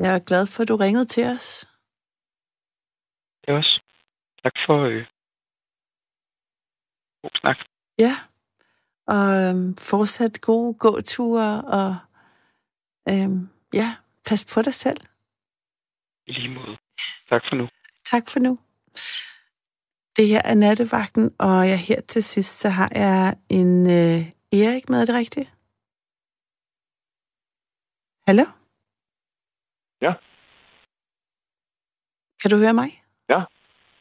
[0.05, 1.47] Jeg er glad for, at du ringede til os.
[3.43, 3.83] Det også.
[4.43, 5.05] Tak for øh,
[7.23, 7.59] god snak.
[7.99, 8.15] Ja,
[9.15, 11.97] og øhm, fortsat gode gåture, og
[13.09, 13.89] øhm, ja,
[14.29, 15.01] pas på dig selv.
[16.27, 16.77] I lige måde.
[17.29, 17.69] Tak for nu.
[18.05, 18.59] Tak for nu.
[20.19, 24.21] Det her er nattevagten, og jeg her til sidst, så har jeg en øh,
[24.61, 25.49] Erik med, er det rigtigt?
[28.29, 28.45] Hallo?
[30.01, 30.13] Ja.
[32.43, 32.91] Kan du høre mig?
[33.29, 33.41] Ja.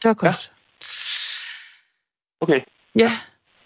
[0.01, 0.53] Det var godt.
[2.41, 2.61] Okay.
[3.03, 3.11] Ja,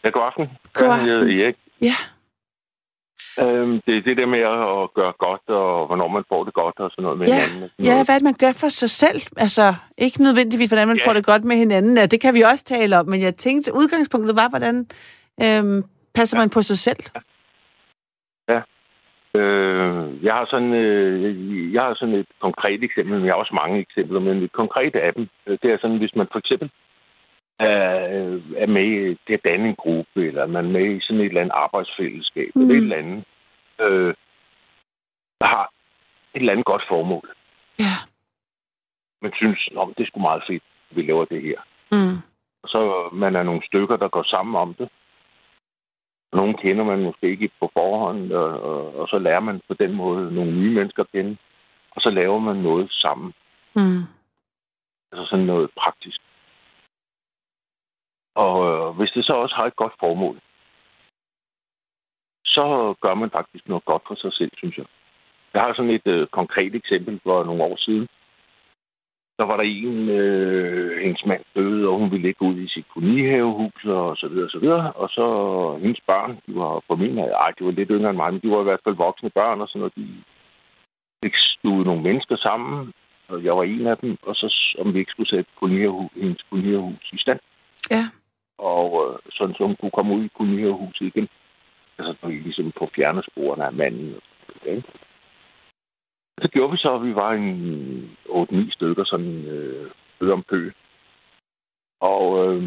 [0.03, 0.45] Ja, god aften.
[0.73, 1.39] God Jeg hedder aften.
[1.39, 1.55] Erik.
[1.81, 1.95] ja,
[3.39, 6.79] Øhm, det er det der med at gøre godt, og hvornår man får det godt,
[6.79, 7.33] og sådan noget med Ja.
[7.33, 7.69] hinanden.
[7.79, 8.07] ja, noget.
[8.07, 9.21] hvad man gør for sig selv?
[9.37, 11.07] Altså, ikke nødvendigvis, hvordan man Ja.
[11.07, 11.97] får det godt med hinanden.
[11.97, 14.75] Ja, det kan vi også tale om, men jeg tænkte, udgangspunktet var, hvordan
[15.45, 15.83] øhm,
[16.15, 17.03] passer man på sig selv?
[19.35, 23.55] Øh, jeg har sådan, øh, jeg har sådan et konkret eksempel, men jeg har også
[23.63, 26.69] mange eksempler, men et konkret af dem, øh, det er sådan, hvis man for eksempel
[27.61, 31.21] er, er med i det at danne en gruppe, eller man er med i sådan
[31.21, 32.61] et eller andet arbejdsfællesskab, mm.
[32.61, 32.69] Mm.
[32.69, 33.23] eller et eller andet,
[33.81, 34.13] øh,
[35.39, 35.71] der har
[36.33, 37.29] et eller andet godt formål.
[37.79, 37.95] Ja.
[39.21, 41.59] Man synes, Nå, det er sgu meget fedt, at vi laver det her.
[41.91, 42.17] Mm.
[42.63, 44.89] Og så man er nogle stykker, der går sammen om det.
[46.33, 49.93] Nogle kender man måske ikke på forhånd, og, og, og så lærer man på den
[49.93, 51.37] måde nogle nye mennesker at kende.
[51.91, 53.33] Og så laver man noget sammen.
[53.75, 54.03] Mm.
[55.11, 56.21] Altså sådan noget praktisk.
[58.35, 60.37] Og øh, hvis det så også har et godt formål,
[62.45, 64.85] så gør man faktisk noget godt for sig selv, synes jeg.
[65.53, 68.07] Jeg har sådan et øh, konkret eksempel for nogle år siden.
[69.39, 72.85] Der var der en, øh, hendes mand døde, og hun ville ikke ud i sit
[72.93, 74.91] kolonihavehus, og så videre, og så videre.
[74.93, 75.25] Og så
[75.81, 78.49] hendes børn, de var på min ej, de var lidt yngre end mig, men de
[78.49, 79.95] var i hvert fald voksne børn, og sådan noget.
[79.95, 80.07] De
[81.23, 82.93] fik stuet nogle mennesker sammen,
[83.27, 86.43] og jeg var en af dem, og så om vi ikke skulle sætte kolonihavehus, hendes
[86.49, 87.39] kolonihavehus i stand.
[87.91, 88.03] Ja.
[88.61, 91.27] Og øh, sådan, så hun kunne komme ud i kolonihavehuset igen.
[91.97, 94.15] Altså, så vi ligesom på fjernesporene af manden.
[94.49, 94.71] Okay.
[94.71, 94.89] Det ikke?
[96.41, 99.91] Så gjorde vi så, at vi var en 8-9 stykker, sådan øh,
[100.21, 100.69] ø om pø.
[101.99, 102.23] Og
[102.55, 102.63] øh,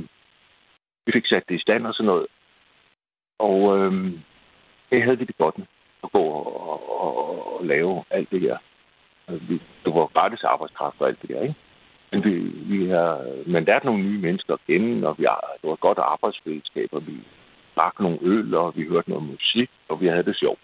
[1.07, 2.27] vi fik sat det i stand og sådan noget.
[3.39, 3.93] Og øh,
[4.91, 5.67] det havde vi det godt med.
[6.05, 7.17] At gå og, og,
[7.59, 8.59] og lave alt det der.
[9.29, 11.55] Altså, vi- Det var gratis arbejdskraft og alt det der, ikke?
[12.15, 12.35] Men, vi,
[12.73, 15.75] vi har, men der er nogle nye mennesker at kende, og vi har, det var
[15.75, 17.15] et godt arbejdsfællesskab, og vi
[17.77, 20.61] drak nogle øl, og vi hørte noget musik, og vi havde det sjovt.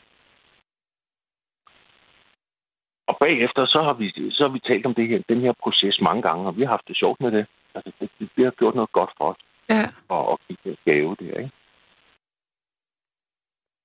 [3.06, 6.00] Og bagefter, så har vi, så har vi talt om det her, den her proces
[6.00, 7.46] mange gange, og vi har haft det sjovt med det.
[7.74, 9.36] Altså, det, det, det har gjort noget godt for os,
[9.70, 11.50] Ja, og, og give det gave der, ikke?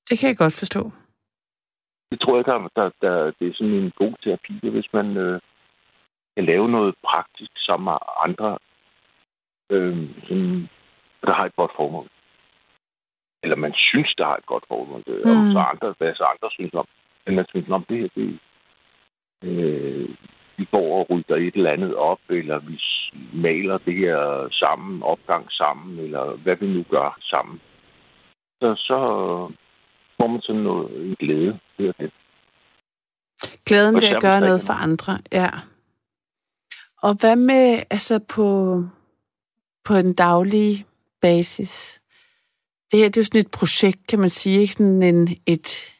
[0.09, 0.91] det kan jeg godt forstå.
[2.11, 5.41] Det tror jeg, der, der, der, det er sådan en god terapi, hvis man øh,
[6.35, 8.57] kan lave noget praktisk sammen med andre,
[9.69, 10.69] øh, som,
[11.25, 12.07] der har et godt formål.
[13.43, 15.03] Eller man synes, der har et godt formål.
[15.07, 15.31] Det, mm.
[15.31, 16.87] Om så andre, hvad så andre synes om.
[17.25, 18.39] Men man synes, om det her, det,
[19.43, 20.09] øh,
[20.57, 22.79] vi går og rydder et eller andet op, eller vi
[23.33, 27.61] maler det her sammen, opgang sammen, eller hvad vi nu gør sammen.
[28.61, 28.97] Så, så
[30.17, 32.11] får man sådan noget en glæde ved det.
[33.65, 35.49] Glæden Og ved at gøre noget for andre, ja.
[37.01, 38.79] Og hvad med, altså på,
[39.85, 40.85] på en daglig
[41.21, 42.01] basis?
[42.91, 45.93] Det her, det er jo sådan et projekt, kan man sige, ikke sådan en, et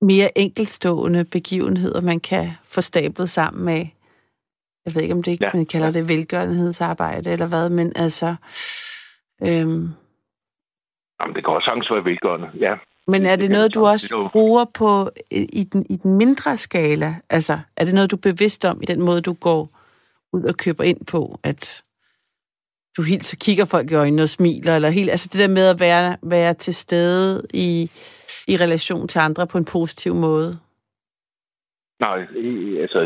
[0.00, 3.86] mere enkeltstående begivenheder, man kan få stablet sammen med.
[4.86, 8.34] Jeg ved ikke, om det ikke, Ja, man kalder det velgørenhedsarbejde, eller hvad, men altså...
[9.46, 9.88] Øhm,
[11.20, 12.74] Jamen, det kan også sagtens være velgørende, ja.
[13.06, 16.56] men er Det det noget, du også er bruger på i den, i den mindre
[16.56, 17.14] skala?
[17.30, 19.77] Altså, er det noget, du er bevidst om i den måde, du går
[20.32, 21.84] ud og køber ind på, at
[22.96, 25.66] du helt så kigger folk i øjnene og smiler, eller helt, altså det der med
[25.70, 27.90] at være, være til stede i,
[28.48, 30.50] i relation til andre på en positiv måde?
[32.00, 32.18] Nej,
[32.84, 33.00] altså,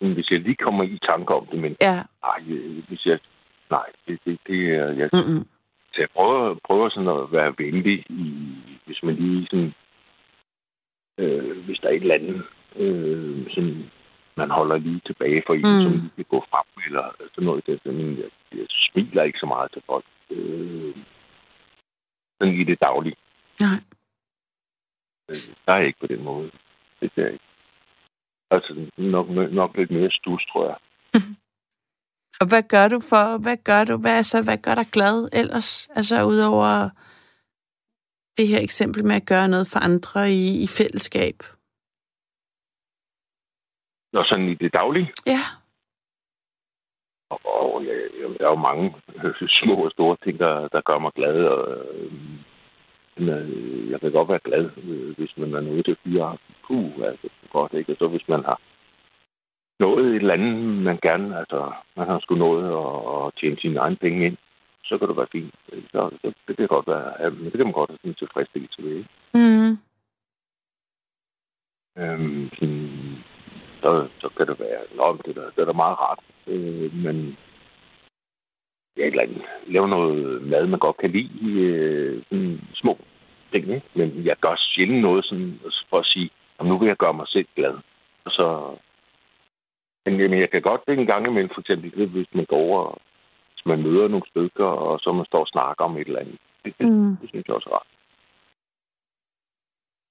[0.00, 2.02] hvis jeg lige kommer i tanke om det, men Ja.
[2.24, 3.18] ej, øh, hvis jeg...
[3.70, 4.86] Nej, det, det, det er...
[5.00, 5.46] Jeg, Mm-mm.
[5.92, 8.54] så jeg prøver, prøver sådan at være venlig, i,
[8.86, 9.72] hvis man lige sådan...
[11.18, 12.42] Øh, hvis der er et eller andet,
[12.76, 13.90] øh, sådan,
[14.36, 15.82] man holder lige tilbage for en, Mm.
[15.84, 17.66] som lige kan gå frem, eller sådan noget.
[17.66, 20.04] Der, sådan, jeg, jeg smiler ikke så meget til folk.
[20.30, 20.94] Øh,
[22.38, 23.16] sådan i det daglige.
[23.60, 23.78] Nej.
[25.28, 26.50] Øh, Der er jeg ikke på den måde.
[27.00, 27.44] Det er jeg ikke.
[28.50, 30.78] Altså nok, nok lidt mere stus, tror jeg.
[32.40, 35.88] Og hvad gør du for, hvad gør du, hvad, altså, hvad gør dig glad ellers?
[35.96, 36.90] Altså udover
[38.36, 41.34] det her eksempel med at gøre noget for andre i, i fællesskab.
[44.14, 45.12] Og sådan i det daglige?
[45.26, 45.42] Ja.
[47.30, 48.94] Og, ja, jamen, der er jo mange
[49.60, 51.44] små og store ting, der, der gør mig glad.
[51.44, 52.12] Og, øh,
[53.16, 56.36] men, øh, jeg kan godt være glad, øh, hvis man er nået til fire
[56.66, 57.92] Puh, altså, godt, ikke?
[57.92, 58.60] Og så hvis man har
[59.80, 63.78] nået et eller andet, man gerne, altså, man har sgu nået at, at tjene sine
[63.80, 64.36] egne penge ind,
[64.84, 65.54] så kan det være fint.
[65.92, 68.14] Så, så det kan godt være, ja, men det kan man godt have sådan en
[68.14, 69.08] tilfredsstillelse ved, ikke?
[69.34, 69.72] Mm.
[71.98, 72.83] Øhm, sådan,
[73.84, 76.20] så, så kan det være, nå, det er, det er da meget rart.
[76.46, 77.36] Øh, men
[78.96, 81.30] ja, eller andet, lave noget mad, man godt kan lide.
[81.60, 82.98] Øh, sådan små
[83.52, 83.88] ting, ikke?
[83.94, 85.60] Men jeg gør sjældent noget sådan,
[85.90, 87.74] for at sige, at nu vil jeg gøre mig selv glad.
[88.24, 88.46] Og så,
[90.06, 92.80] men jamen, jeg kan godt det en gang imellem, for eksempel, hvis man går over,
[92.84, 93.00] og-
[93.52, 96.38] hvis man møder nogle stykker, og så man står og snakker om et eller andet.
[96.64, 97.16] Det, det, Mm.
[97.20, 97.86] det synes jeg også er rart.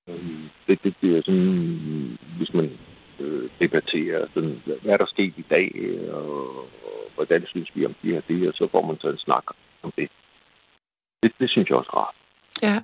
[0.09, 2.79] Øhm, Det, det bliver sådan, hvis man
[3.19, 7.85] øh, debatterer, sådan, hvad er der sket i dag, øh, og, og hvordan synes vi
[7.85, 9.43] om det her det, og så får man så en snak
[9.83, 10.09] om det.
[11.23, 12.15] Det, det synes jeg også er rart.
[12.61, 12.83] Ja.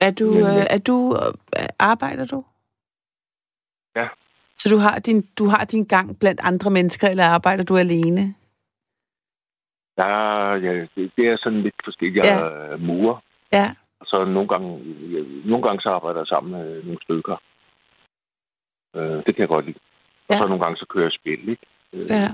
[0.00, 2.44] Er du, Men, øh, er du, øh, arbejder du?
[3.96, 4.08] Ja.
[4.58, 8.20] Så du har, din, du har din gang blandt andre mennesker, eller arbejder du alene?
[9.96, 12.26] Er- ja, det, det er sådan lidt forskelligt.
[12.26, 12.46] Jeg Ja.
[12.72, 13.18] er murer,
[13.52, 13.74] Ja.
[14.06, 14.68] Så nogle gange,
[15.14, 17.36] ja, nogle gange så arbejder jeg sammen med nogle stykker.
[18.96, 19.78] Øh, det kan jeg godt lide.
[20.28, 20.38] Og Ja.
[20.38, 21.66] så nogle gange så kører jeg spil, ikke?
[21.92, 22.28] Øh, ja.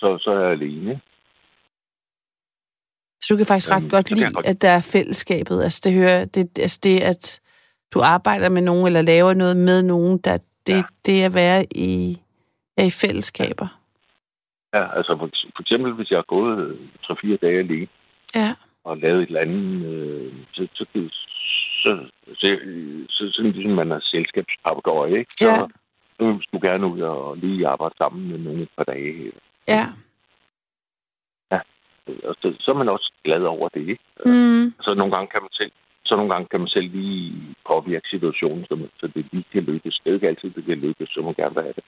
[0.00, 1.00] Så, så er jeg alene.
[3.20, 5.62] Så du kan faktisk ret Øhm, godt lide, godt- at der er fællesskabet.
[5.62, 7.40] Altså det, hører, det, altså det at
[7.94, 10.82] du arbejder med nogen, eller laver noget med nogen, der, det, Ja.
[11.06, 12.18] det er at være i,
[12.76, 13.68] er i fællesskaber.
[14.74, 15.26] Ja, altså for,
[15.56, 17.88] for eksempel, hvis jeg har gået øh, 3-4 dage alene,
[18.34, 18.54] Ja.
[18.88, 21.00] Og lavet et eller andet, øh, så, så, så,
[21.82, 21.90] så,
[22.40, 22.48] så,
[23.08, 25.32] så, så ligesom man er selskabspapagøje, ikke?
[25.38, 25.56] Så, Ja.
[26.16, 29.32] så vil vi sgu gerne ud og lige arbejde sammen med nogle et par dage.
[29.68, 29.86] Ja.
[32.24, 34.04] Og så, så er man også glad over det, ikke?
[34.26, 34.74] Mm.
[34.80, 35.72] Så nogle gange kan man selv,
[36.04, 39.62] så nogle gange kan man selv lige påvirke situationen, så, man, så det lige kan
[39.62, 40.00] lykkes.
[40.04, 41.84] Det er ikke altid, det kan lykkes, så man gerne vil have det.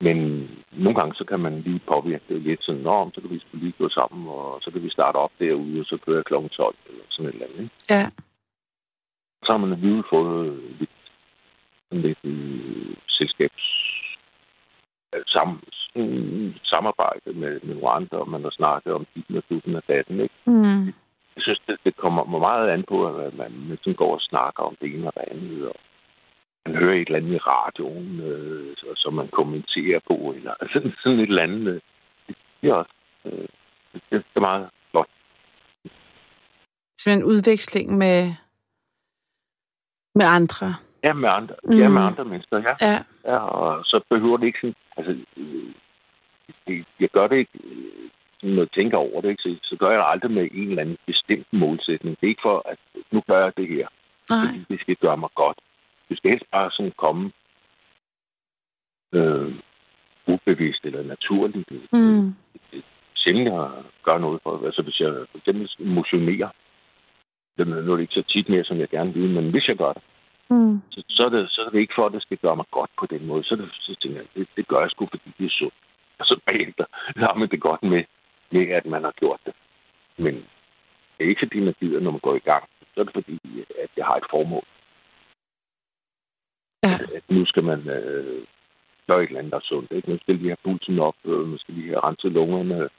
[0.00, 3.40] Men nogle gange, så kan man lige påvirke det lidt sådan, Nå, så kan vi
[3.52, 6.34] lige gå sammen, og så kan vi starte op derude, og så kører jeg kl.
[6.48, 7.62] 12, eller sådan et eller andet.
[7.62, 7.74] Ikke?
[7.90, 8.04] Ja.
[9.44, 10.90] Så har man alligevel fået lidt,
[11.88, 13.66] sådan lidt øh, selskabs
[15.14, 15.62] øh, sam,
[16.64, 20.20] samarbejde med, med nogle andre, og man har snakket om dit og dutten og datten,
[20.20, 20.34] ikke?
[20.46, 20.86] Mm.
[21.36, 24.62] Jeg synes, det, det kommer meget an på, at man, man sådan går og snakker
[24.62, 25.76] om det ene og det andet, og
[26.66, 30.92] man hører et eller andet i radioen, øh, så- som man kommenterer på, eller sådan,
[31.02, 31.66] sådan et eller andet.
[31.74, 31.80] Øh,
[32.62, 32.92] det, er også
[33.24, 33.48] øh,
[34.10, 35.08] det, er meget flot.
[36.98, 38.32] Simpelthen udveksling med,
[40.14, 40.74] med andre.
[41.04, 41.70] Ja, med andre, Mm.
[41.74, 41.78] mm.
[41.80, 42.74] ja, med andre mennesker, ja.
[42.90, 42.98] Ja.
[43.32, 43.38] ja.
[43.38, 44.74] Og så behøver det ikke sådan...
[44.96, 45.72] Altså, øh,
[46.66, 48.10] det, jeg gør det ikke øh,
[48.40, 49.42] sådan noget tænker over det, ikke?
[49.42, 52.16] Så, så gør jeg det aldrig med en eller anden bestemt målsætning.
[52.20, 52.78] Det er ikke for, at
[53.12, 53.88] nu gør jeg det her.
[54.30, 54.38] Nej.
[54.46, 55.58] fordi det skal gøre mig godt.
[56.08, 57.32] Det skal helst bare sådan komme
[59.12, 59.54] øh,
[60.26, 61.70] ubevidst eller naturligt.
[61.92, 62.34] Mm.
[63.14, 63.70] Sjældent jeg
[64.02, 66.48] gør noget for Altså hvis jeg for eksempel motionerer,
[67.56, 69.68] det er nu er det ikke så tit mere, som jeg gerne vil, men hvis
[69.68, 70.02] jeg gør det,
[70.50, 70.80] Mm.
[70.90, 72.90] så, så, er, det, så er det ikke for, at det skal gøre mig godt
[72.98, 73.44] på den måde.
[73.44, 75.74] Så, det, så tænker jeg, det, det gør jeg sgu, fordi det er sundt.
[76.18, 76.84] Og så bagefter
[77.26, 78.04] har man det godt med,
[78.50, 79.54] med, at man har gjort det.
[80.18, 80.34] Men
[81.18, 82.64] det er ikke fordi, man gider, når man går i gang.
[82.94, 83.38] Så er det fordi,
[83.82, 84.64] at jeg har et formål.
[86.86, 87.16] Ja.
[87.16, 88.46] at nu skal man øh,
[89.06, 89.92] gøre et eller andet, der er sundt.
[89.92, 90.10] Ikke?
[90.10, 92.90] Nu skal lige have pulsen op, øh, nu skal lige have renset lungerne, et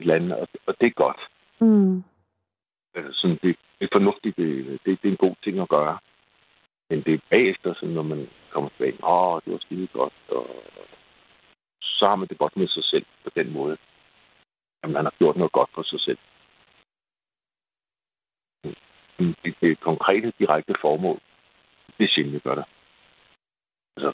[0.00, 1.20] eller andet, og, og det er godt.
[1.60, 2.02] Mm.
[2.94, 5.98] Altså, sådan, det, det er fornuftigt, det, det, det er en god ting at gøre.
[6.90, 10.46] Men det er bagefter, sådan, når man kommer tilbage, åh, det var skide godt, og
[11.80, 13.76] så har man det godt med sig selv på den måde,
[14.82, 16.18] at man har gjort noget godt for sig selv.
[19.18, 21.20] Det, det, det konkrete, direkte formål,
[21.98, 22.64] det er sjældent, gør det.
[23.96, 24.10] Altså,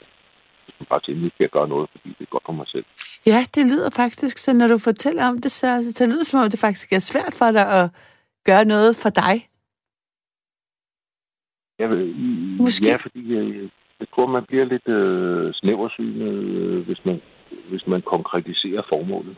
[0.89, 2.85] bare siger, nu skal jeg gøre noget, fordi det er godt for mig selv.
[3.25, 6.39] Ja, det lyder faktisk, så når du fortæller om det, så, så det lyder som
[6.39, 7.89] om, det faktisk er svært for dig at
[8.45, 9.33] gøre noget for dig.
[11.79, 12.15] Jeg, vil-
[12.61, 12.85] Måske.
[12.87, 13.69] Ja, fordi jeg,
[13.99, 17.21] jeg tror, man bliver lidt øh, snæversynet, øh, hvis, man,
[17.69, 19.35] hvis man konkretiserer formålet.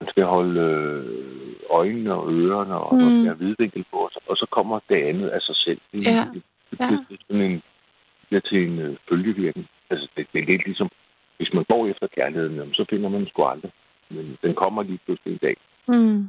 [0.00, 3.00] Man skal holde øh, øjnene og ørerne, og mm.
[3.02, 5.80] man skal have vidvinkel på, og så, og så kommer det andet af sig selv.
[5.92, 7.62] Det, Ja, det, det, det, det, er sådan en, det
[8.36, 9.66] er til en øh, følgevirkning.
[9.90, 10.88] Altså, det, det er lidt ligesom,
[11.36, 13.72] hvis man går efter kærligheden, jamen, så finder man den sgu aldrig.
[14.10, 15.56] Men den kommer lige pludselig en dag.
[15.88, 16.28] Mm.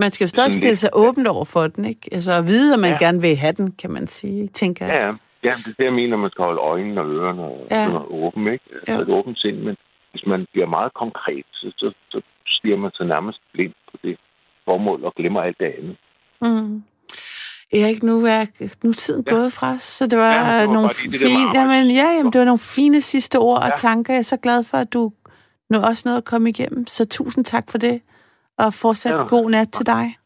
[0.00, 2.08] Man skal jo stadig stille sig åbent over for den, ikke?
[2.12, 3.04] Altså at vide, at man Ja.
[3.04, 4.94] gerne vil have den, kan man sige, tænker jeg.
[4.94, 5.12] Ja, ja.
[5.44, 7.98] Ja, det er det, jeg mener, man skal holde øjnene og ørerne og Ja.
[8.26, 8.64] åbne, ikke?
[8.72, 8.98] Altså Ja.
[9.00, 9.76] et åbent sind, men
[10.10, 14.16] hvis man bliver meget konkret, så, så, så stiger man sig nærmest blind på det
[14.64, 15.96] formål og glemmer alt det andet.
[16.42, 16.82] Mm.
[17.76, 18.46] Erik, nu er,
[18.84, 19.32] nu er tiden ja.
[19.32, 21.90] Gået fra os, så det var, Ja, det var nogle lige det der fine, jamen,
[21.90, 23.76] ja, jamen, det var nogle fine sidste ord og Ja.
[23.76, 24.12] tanker.
[24.12, 25.12] Jeg er så glad for, at du
[25.70, 26.86] nu også nåede at komme igennem.
[26.86, 28.00] Så tusind tak for det,
[28.58, 29.22] og fortsat Ja.
[29.22, 30.16] god nat til dig.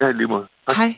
[0.00, 0.46] Ja, lige måde.
[0.76, 0.94] Hej.